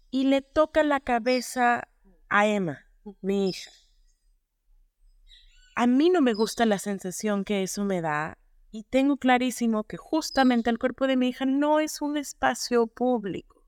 [0.09, 1.87] y le toca la cabeza
[2.29, 2.85] a Emma,
[3.21, 3.69] mi hija.
[5.75, 8.37] A mí no me gusta la sensación que eso me da
[8.71, 13.63] y tengo clarísimo que justamente el cuerpo de mi hija no es un espacio público.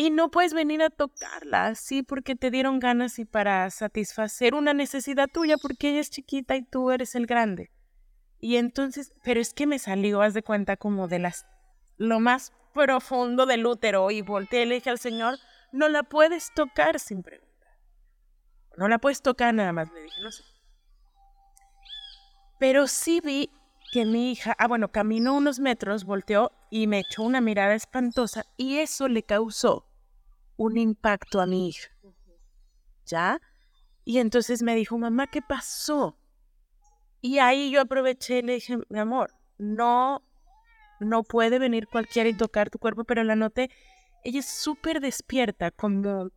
[0.00, 4.72] Y no puedes venir a tocarla así porque te dieron ganas y para satisfacer una
[4.72, 7.72] necesidad tuya porque ella es chiquita y tú eres el grande.
[8.38, 11.46] Y entonces, pero es que me salió, haz de cuenta, como de las
[11.96, 15.34] lo más profundo del útero y volteé y le dije al Señor,
[15.72, 17.76] no la puedes tocar sin preguntar.
[18.76, 20.44] No la puedes tocar nada más, le dije, no sé.
[22.60, 23.50] Pero sí vi
[23.90, 28.44] que mi hija, ah, bueno, caminó unos metros, volteó y me echó una mirada espantosa
[28.56, 29.86] y eso le causó
[30.56, 31.88] un impacto a mi hija.
[33.06, 33.40] ¿Ya?
[34.04, 36.18] Y entonces me dijo, mamá, ¿qué pasó?
[37.20, 40.22] Y ahí yo aproveché y le dije, mi amor, no,
[41.00, 43.70] no puede venir cualquiera y tocar tu cuerpo, pero la noté,
[44.24, 46.30] ella es súper despierta, como,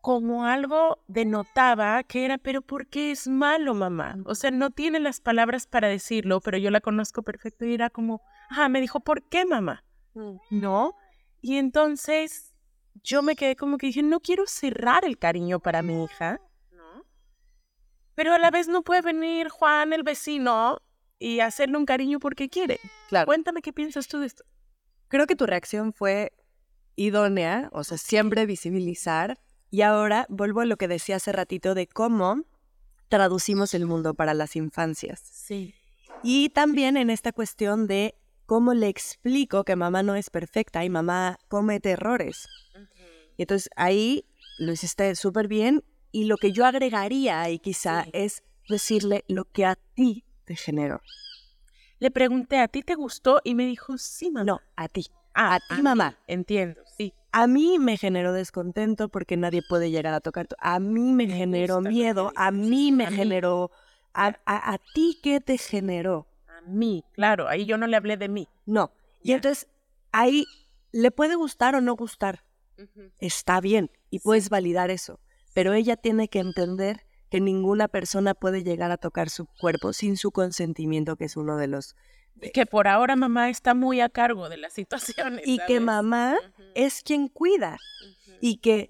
[0.00, 4.16] como algo denotaba que era, pero ¿por qué es malo, mamá?
[4.24, 7.90] O sea, no tiene las palabras para decirlo, pero yo la conozco perfecto y era
[7.90, 9.84] como, ah, me dijo, ¿por qué, mamá?
[10.50, 10.94] ¿No?
[11.40, 12.54] Y entonces
[13.02, 16.40] yo me quedé como que dije, no quiero cerrar el cariño para mi hija,
[16.70, 17.04] ¿no?
[18.14, 20.78] Pero a la vez no puede venir Juan, el vecino,
[21.18, 22.80] y hacerle un cariño porque quiere.
[23.08, 23.26] Claro.
[23.26, 24.44] Cuéntame qué piensas tú de esto.
[25.08, 26.32] Creo que tu reacción fue
[26.96, 29.38] idónea, o sea, siempre visibilizar.
[29.70, 32.42] Y ahora vuelvo a lo que decía hace ratito de cómo
[33.08, 35.20] traducimos el mundo para las infancias.
[35.20, 35.74] Sí.
[36.22, 38.14] Y también en esta cuestión de
[38.46, 42.48] cómo le explico que mamá no es perfecta y mamá comete errores.
[43.36, 44.24] Y entonces ahí
[44.58, 45.84] lo hiciste súper bien.
[46.12, 48.10] Y lo que yo agregaría ahí quizá Sí.
[48.12, 51.00] es decirle lo que a ti te generó.
[52.00, 53.40] Le pregunté, ¿a ti te gustó?
[53.44, 54.44] Y me dijo, sí, mamá.
[54.44, 55.06] No, a ti.
[55.34, 55.82] Ah, a ti, mí.
[55.82, 56.18] mamá.
[56.26, 57.14] Entiendo, sí.
[57.32, 60.48] A mí me generó descontento porque nadie puede llegar a tocar.
[60.58, 62.32] A mí me, Me generó miedo.
[62.36, 63.16] A mí me A mí.
[63.16, 63.70] generó.
[64.12, 66.26] A, a- a ti qué te generó?
[66.48, 68.48] A mí, claro, ahí yo no le hablé de mí.
[68.66, 68.92] No.
[69.22, 69.68] Y entonces
[70.12, 70.44] ahí
[70.92, 72.44] le puede gustar o no gustar.
[73.18, 75.20] Está bien y puedes validar eso.
[75.54, 80.16] Pero ella tiene que entender que ninguna persona puede llegar a tocar su cuerpo sin
[80.16, 81.94] su consentimiento, que es uno de los...
[82.52, 85.46] Que por ahora mamá está muy a cargo de las situaciones.
[85.46, 85.80] Y que ¿sabes?
[85.82, 87.76] mamá Ujú, es quien cuida.
[88.02, 88.36] ujú.
[88.40, 88.88] y que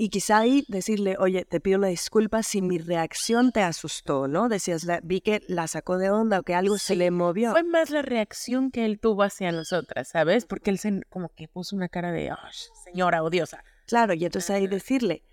[0.00, 4.48] y quizá ahí decirle, oye, te pido una disculpa si mi reacción te asustó, ¿no?
[4.48, 7.50] Decías, la- vi que la sacó de onda o que algo se Sí, le movió.
[7.50, 10.46] Fue más la reacción que él tuvo hacia nosotras, ¿sabes?
[10.46, 12.36] Porque él se, como que puso una cara de, "Ay,
[12.84, 13.64] señora odiosa.
[13.88, 15.24] Claro, y entonces ahí decirle,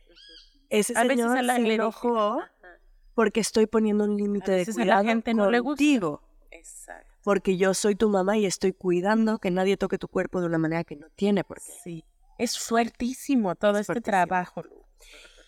[0.72, 2.42] ese A veces señor a la se enojó
[3.14, 5.78] porque estoy poniendo un límite de veces a la cuidado gente no le gusta.
[5.78, 7.05] contigo, Exacto.
[7.26, 10.60] Porque yo soy tu mamá y estoy cuidando que nadie toque tu cuerpo de una
[10.60, 11.72] manera que no tiene por qué.
[11.84, 12.06] Sí.
[12.38, 14.12] Es fuertísimo todo Es este fuertísimo.
[14.12, 14.64] trabajo.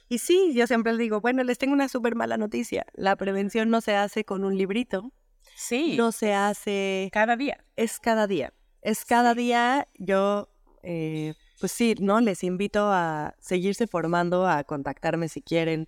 [0.09, 2.88] Y sí, yo siempre les digo, bueno, les tengo una súper mala noticia.
[2.95, 5.11] La prevención no se hace con un librito,
[5.55, 7.63] Sí, no se hace cada día.
[7.75, 8.53] es cada día.
[8.82, 10.49] Es cada día yo
[10.82, 12.21] eh, pues sí, ¿no?
[12.21, 15.88] Les invito a seguirse formando, a contactarme si quieren.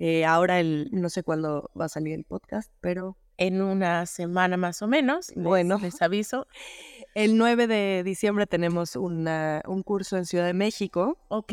[0.00, 3.16] Eh, ahora el, no sé cuándo va a salir el podcast, pero...
[3.38, 6.48] En una semana más o menos, bueno, les aviso.
[7.14, 11.16] El 9 de diciembre tenemos una, un curso en Ciudad de México.
[11.28, 11.52] Ok.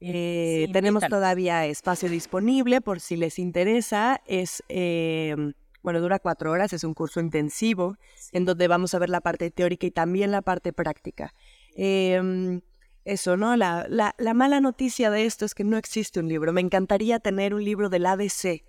[0.00, 4.20] Eh, tenemos todavía espacio disponible por si les interesa.
[4.26, 5.34] Es, eh,
[5.82, 7.96] bueno, dura cuatro horas, es un curso intensivo
[8.32, 11.34] en donde vamos a ver la parte teórica y también la parte práctica.
[11.74, 12.60] Em,
[13.04, 13.56] eso, ¿no?
[13.56, 16.52] La, la, la, mala noticia de esto es que no existe un libro.
[16.52, 18.62] Me encantaría tener un libro del ADC.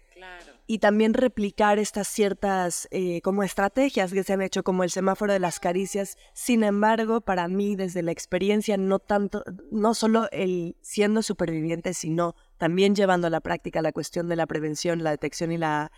[0.72, 5.34] Y también replicar estas ciertas eh, como estrategias que se han hecho, como el semáforo
[5.34, 6.16] de las caricias.
[6.36, 12.36] Sin embargo, para mí, desde la experiencia, no tanto, no solo el siendo superviviente, sino
[12.60, 15.92] también llevando a la práctica la cuestión de la prevención, la detección y la,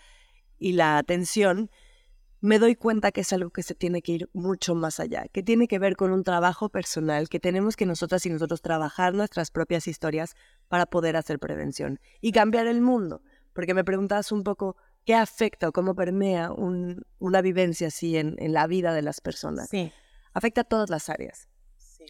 [0.57, 1.69] y la atención,
[2.39, 5.43] me doy cuenta que es algo que se tiene que ir mucho más allá, que
[5.43, 9.51] tiene que ver con un trabajo personal, que tenemos que nosotras y nosotros trabajar nuestras
[9.51, 10.33] propias historias
[10.69, 13.21] para poder hacer prevención y cambiar el mundo.
[13.53, 14.75] Porque me preguntabas un poco
[15.05, 19.69] qué afecta o cómo permea una vivencia así en, en, la vida de las personas.
[19.69, 19.91] Sí.
[20.33, 21.49] Afecta a todas las áreas.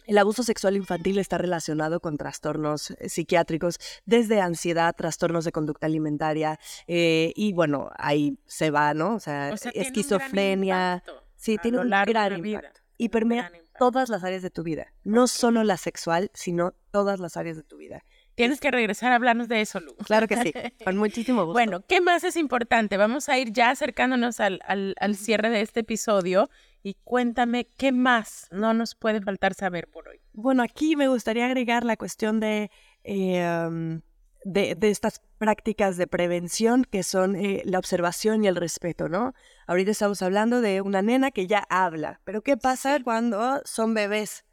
[0.06, 5.86] El abuso sexual infantil está relacionado con trastornos eh, psiquiátricos, desde ansiedad, trastornos de conducta
[5.86, 9.14] alimentaria, eh, y bueno, ahí se va, ¿no?
[9.14, 11.02] O sea, esquizofrenia.
[11.36, 12.80] sí, tiene un gran impacto.
[12.98, 17.36] Y permea todas las áreas de tu vida, no solo la sexual, sino todas las
[17.36, 18.04] áreas de tu vida.
[18.34, 19.94] Tienes que regresar a hablarnos de eso, Lu.
[19.96, 20.52] Claro que sí,
[20.84, 21.52] con muchísimo gusto.
[21.52, 22.96] Bueno, ¿qué más es importante?
[22.96, 26.48] Vamos a ir ya acercándonos al, al, al cierre de este episodio
[26.82, 30.20] y cuéntame qué más no nos puede faltar saber por hoy.
[30.32, 32.70] Bueno, aquí me gustaría agregar la cuestión de,
[33.04, 34.00] eh,
[34.44, 39.34] de, de, estas prácticas de prevención que son eh, la observación y el respeto, ¿no?
[39.66, 44.44] Ahorita estamos hablando de una nena que ya habla, pero ¿qué pasa cuando son bebés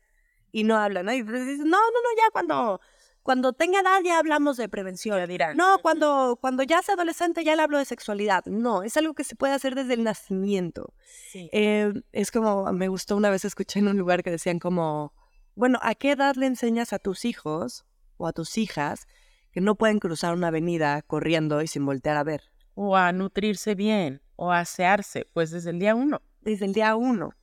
[0.51, 1.05] y no hablan?
[1.05, 1.13] ¿no?
[1.13, 2.79] Y dicen, no, no, no, ya cuando
[3.23, 5.27] cuando tenga edad ya hablamos de prevención.
[5.27, 5.57] Dirán.
[5.57, 8.45] No, cuando, cuando ya sea adolescente ya le hablo de sexualidad.
[8.45, 10.93] No, es algo que se puede hacer desde el nacimiento.
[11.31, 11.49] Sí.
[11.51, 15.13] Eh, es como, me gustó una vez escuché en un lugar que decían como,
[15.55, 17.85] bueno, ¿a qué edad le enseñas a tus hijos
[18.17, 19.07] o a tus hijas
[19.51, 22.43] que no pueden cruzar una avenida corriendo y sin voltear a ver?
[22.75, 26.21] O a nutrirse bien, o a asearse, pues desde el día uno.
[26.41, 27.33] Desde el día uno.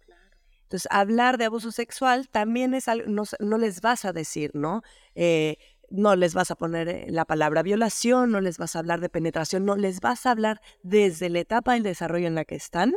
[0.67, 4.83] Entonces, hablar de abuso sexual también es algo, no, no les vas a decir, ¿no?
[5.15, 5.59] Eh,
[5.91, 9.09] no les vas a poner eh, la palabra violación, no les vas a hablar de
[9.09, 12.97] penetración, no les vas a hablar desde la etapa del desarrollo en la que están.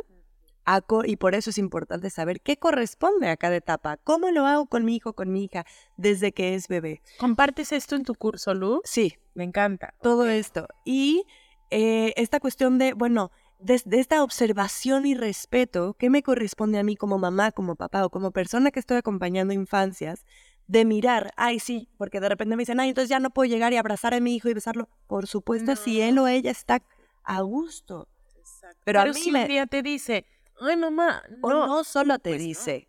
[1.04, 4.84] Y por eso es importante saber qué corresponde a cada etapa, cómo lo hago con
[4.84, 5.64] mi hijo, con mi hija,
[5.96, 7.02] desde que es bebé.
[7.18, 8.80] ¿Compartes esto en tu curso, Lu?
[8.84, 9.16] Sí.
[9.34, 9.94] Me encanta.
[10.00, 10.38] Todo okay.
[10.38, 10.68] esto.
[10.84, 11.24] Y
[11.70, 16.96] eh, esta cuestión de, bueno, desde esta observación y respeto, ¿qué me corresponde a mí
[16.96, 20.24] como mamá, como papá o como persona que estoy acompañando infancias?
[20.66, 23.72] De mirar, ay, sí, porque de repente me dicen, ay, entonces ya no puedo llegar
[23.72, 24.88] y abrazar a mi hijo y besarlo.
[25.06, 25.76] Por supuesto, no.
[25.76, 26.82] si él o ella está
[27.24, 28.08] a gusto.
[28.38, 28.78] Exacto.
[28.84, 29.42] Pero, Pero a mí si me...
[29.42, 30.26] un día te dice,
[30.60, 31.48] ay, mamá, no.
[31.48, 32.88] O no solo te pues dice.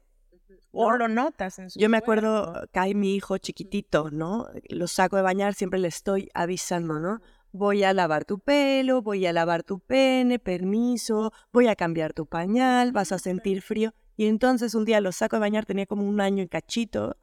[0.74, 0.82] No.
[0.84, 4.48] O lo notas en su Yo me acuerdo que hay mi hijo chiquitito, ¿no?
[4.70, 7.22] Lo saco de bañar, siempre le estoy avisando, ¿no?
[7.52, 12.26] Voy a lavar tu pelo, voy a lavar tu pene, permiso, voy a cambiar tu
[12.26, 13.94] pañal, vas a sentir frío.
[14.18, 17.18] Y entonces un día lo saco de bañar, tenía como un año y cachito.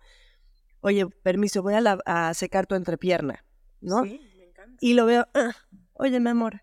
[0.81, 3.45] Oye, permiso, voy a, a secar tu entrepierna,
[3.81, 4.05] ¿no?
[4.05, 4.77] Sí, me encanta.
[4.81, 5.55] Y lo veo, ah,
[5.95, 6.63] oye, mi amor,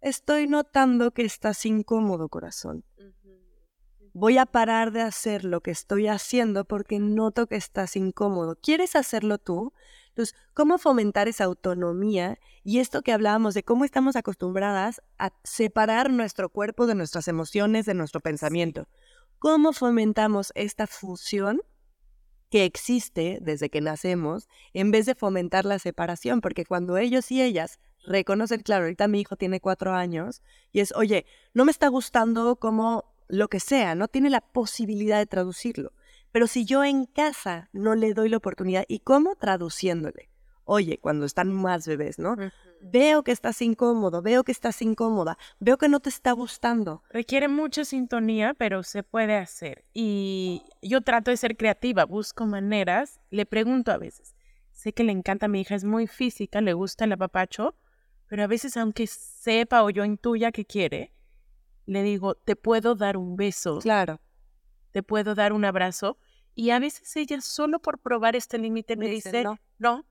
[0.00, 2.84] estoy notando que estás incómodo, corazón.
[2.98, 4.10] Uh -huh.
[4.12, 8.56] Voy a parar de hacer lo que estoy haciendo porque noto que estás incómodo.
[8.60, 9.72] ¿Quieres hacerlo tú?
[10.18, 12.40] Entonces, ¿cómo fomentar esa autonomía?
[12.64, 17.86] Y esto que hablábamos de cómo estamos acostumbradas a separar nuestro cuerpo de nuestras emociones,
[17.86, 18.88] de nuestro pensamiento.
[19.38, 21.60] ¿Cómo fomentamos esta fusión
[22.50, 26.40] que existe desde que nacemos en vez de fomentar la separación?
[26.40, 30.42] Porque cuando ellos y ellas reconocen, claro, ahorita mi hijo tiene cuatro años
[30.72, 35.18] y es, oye, no me está gustando como lo que sea, no tiene la posibilidad
[35.18, 35.92] de traducirlo.
[36.32, 39.36] Pero si yo en casa no le doy la oportunidad, ¿y cómo?
[39.36, 40.30] Traduciéndole.
[40.64, 42.32] Oye, cuando están más bebés, ¿no?
[42.32, 42.52] Uh -huh.
[42.80, 47.02] Veo que estás incómodo, veo que estás incómoda, veo que no te está gustando.
[47.10, 49.84] Requiere mucha sintonía, pero se puede hacer.
[49.94, 54.36] Y yo trato de ser creativa, busco maneras, le pregunto a veces.
[54.72, 57.74] Sé que le encanta a mi hija, es muy física, le gusta el apapacho,
[58.28, 61.14] pero a veces aunque sepa o yo intuya que quiere,
[61.86, 63.78] le digo, te puedo dar un beso.
[63.78, 64.20] Claro
[64.90, 66.18] te puedo dar un abrazo.
[66.54, 69.58] Y a veces ella solo por probar este límite me, me, dice, dice no.
[69.78, 70.04] no.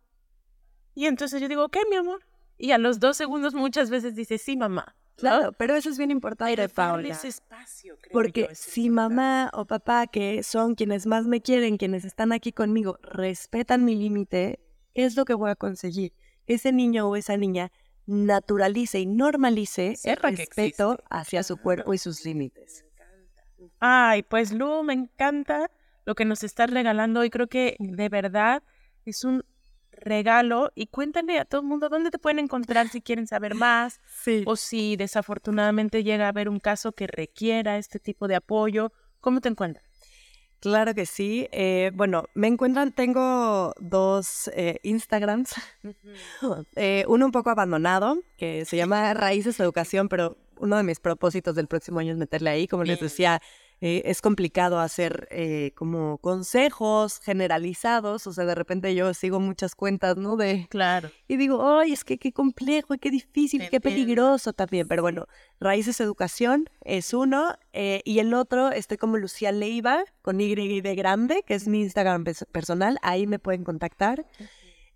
[0.96, 2.24] Y entonces yo digo, ¿qué, mi amor?
[2.58, 4.96] Y a los dos segundos muchas veces dice, sí, mamá.
[5.18, 7.10] Claro, pero eso es bien importante, Pero Paula.
[7.10, 9.16] ese espacio, creo Porque yo, es si importante.
[9.16, 13.96] mamá o papá, que son quienes más me quieren, quienes están aquí conmigo, respetan mi
[13.96, 14.60] límite,
[14.94, 16.14] ¿qué es lo que voy a conseguir?
[16.46, 17.72] Ese niño o esa niña
[18.06, 22.86] naturalice y normalice el Sepa respeto hacia su cuerpo y sus límites.
[23.80, 25.70] Ay, pues Lu, me encanta
[26.06, 28.64] lo que nos estás regalando y creo que de verdad
[29.06, 29.44] es un
[29.92, 34.00] regalo y cuéntale a todo el mundo dónde te pueden encontrar si quieren saber más
[34.24, 34.44] Sí.
[34.46, 38.92] o si desafortunadamente llega a haber un caso que requiera este tipo de apoyo,
[39.22, 39.84] ¿cómo te encuentras?
[40.60, 41.48] Claro que sí.
[41.52, 45.54] Eh, bueno, me encuentran, tengo dos eh, Instagrams.
[46.76, 51.56] Eh, uno un poco abandonado, que se llama Raíces Educación, pero uno de mis propósitos
[51.56, 52.68] del próximo año es meterle ahí.
[52.68, 53.42] Como les decía,
[53.80, 58.26] eh, es complicado hacer eh, como consejos generalizados.
[58.28, 60.36] O sea, de repente yo sigo muchas cuentas, ¿no?
[60.36, 61.10] De, Claro.
[61.28, 64.88] y digo, ay, es que qué complejo, qué difícil, qué peligroso también.
[64.88, 65.28] Pero bueno,
[65.60, 67.54] Raíces Educación es uno.
[67.74, 71.82] eh, y el otro, estoy como Lucía Leiva, con Y de grande, que es mi
[71.82, 72.98] Instagram pers- personal.
[73.04, 74.26] Ahí me pueden contactar.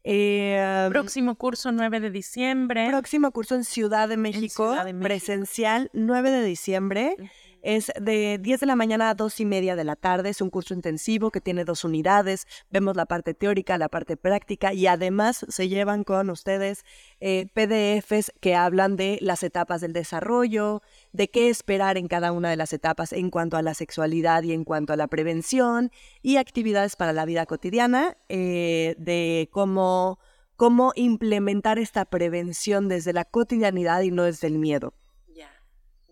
[0.04, 2.88] Eh, Próximo curso 9 de diciembre.
[2.90, 5.04] próximo curso en Ciudad de México, Ciudad de México.
[5.04, 7.16] presencial, 9 de diciembre.
[7.62, 10.30] Es de 10 de la mañana a 2 y media de la tarde.
[10.30, 12.48] Es un curso intensivo que tiene dos unidades.
[12.70, 16.86] Vemos la parte teórica, la parte práctica y además se llevan con ustedes
[17.20, 20.82] eh, PDFs que hablan de las etapas del desarrollo,
[21.12, 24.54] de qué esperar en cada una de las etapas en cuanto a la sexualidad y
[24.54, 25.92] en cuanto a la prevención
[26.22, 30.20] y actividades para la vida cotidiana, eh, de cómo,
[30.56, 34.94] cómo implementar esta prevención desde la cotidianidad y no desde el miedo.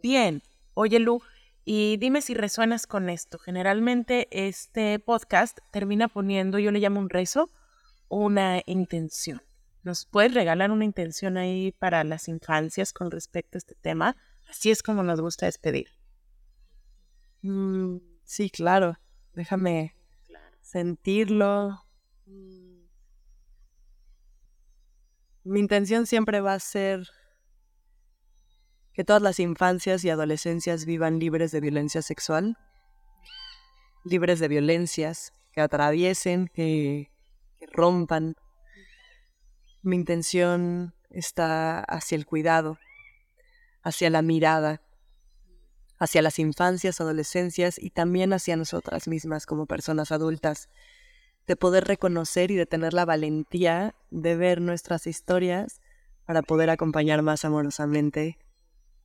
[0.02, 0.42] Bien.
[0.74, 1.22] Oye, Lu,
[1.72, 3.38] y dime si resuenas con esto.
[3.38, 7.52] Generalmente este podcast termina poniendo, yo le llamo un rezo,
[8.08, 9.44] una intención.
[9.84, 14.18] ¿Nos puedes regalar una intención ahí para las infancias con respecto a este tema?
[14.50, 15.90] Así es como nos gusta despedir.
[17.44, 18.98] Mm, sí, claro.
[19.36, 19.96] Déjame
[20.64, 21.86] sentirlo.
[22.26, 22.80] Mm.
[25.44, 27.08] Mi intención siempre va a ser
[29.00, 32.58] que todas las infancias y adolescencias vivan libres de violencia sexual,
[34.04, 37.10] libres de violencias, que atraviesen, que,
[37.72, 38.36] rompan.
[39.84, 42.78] Mi intención está hacia el cuidado,
[43.84, 44.82] hacia la mirada,
[45.98, 50.68] hacia las infancias, adolescencias y también hacia nosotras mismas como personas adultas,
[51.48, 55.80] de poder reconocer y de tener la valentía de ver nuestras historias
[56.26, 58.38] para poder acompañar más amorosamente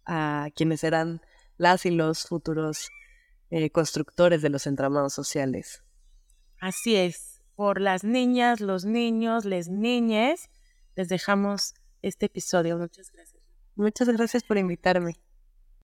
[0.07, 1.21] a quienes serán
[1.57, 2.89] las y los futuros
[3.51, 5.83] eh, constructores de los entramados sociales.
[6.61, 7.41] Así es.
[7.55, 10.51] Por las niñas, los niños, les niñes,
[10.97, 12.79] les dejamos este episodio.
[12.79, 13.43] Muchas gracias.
[13.77, 15.17] Muchas gracias por invitarme.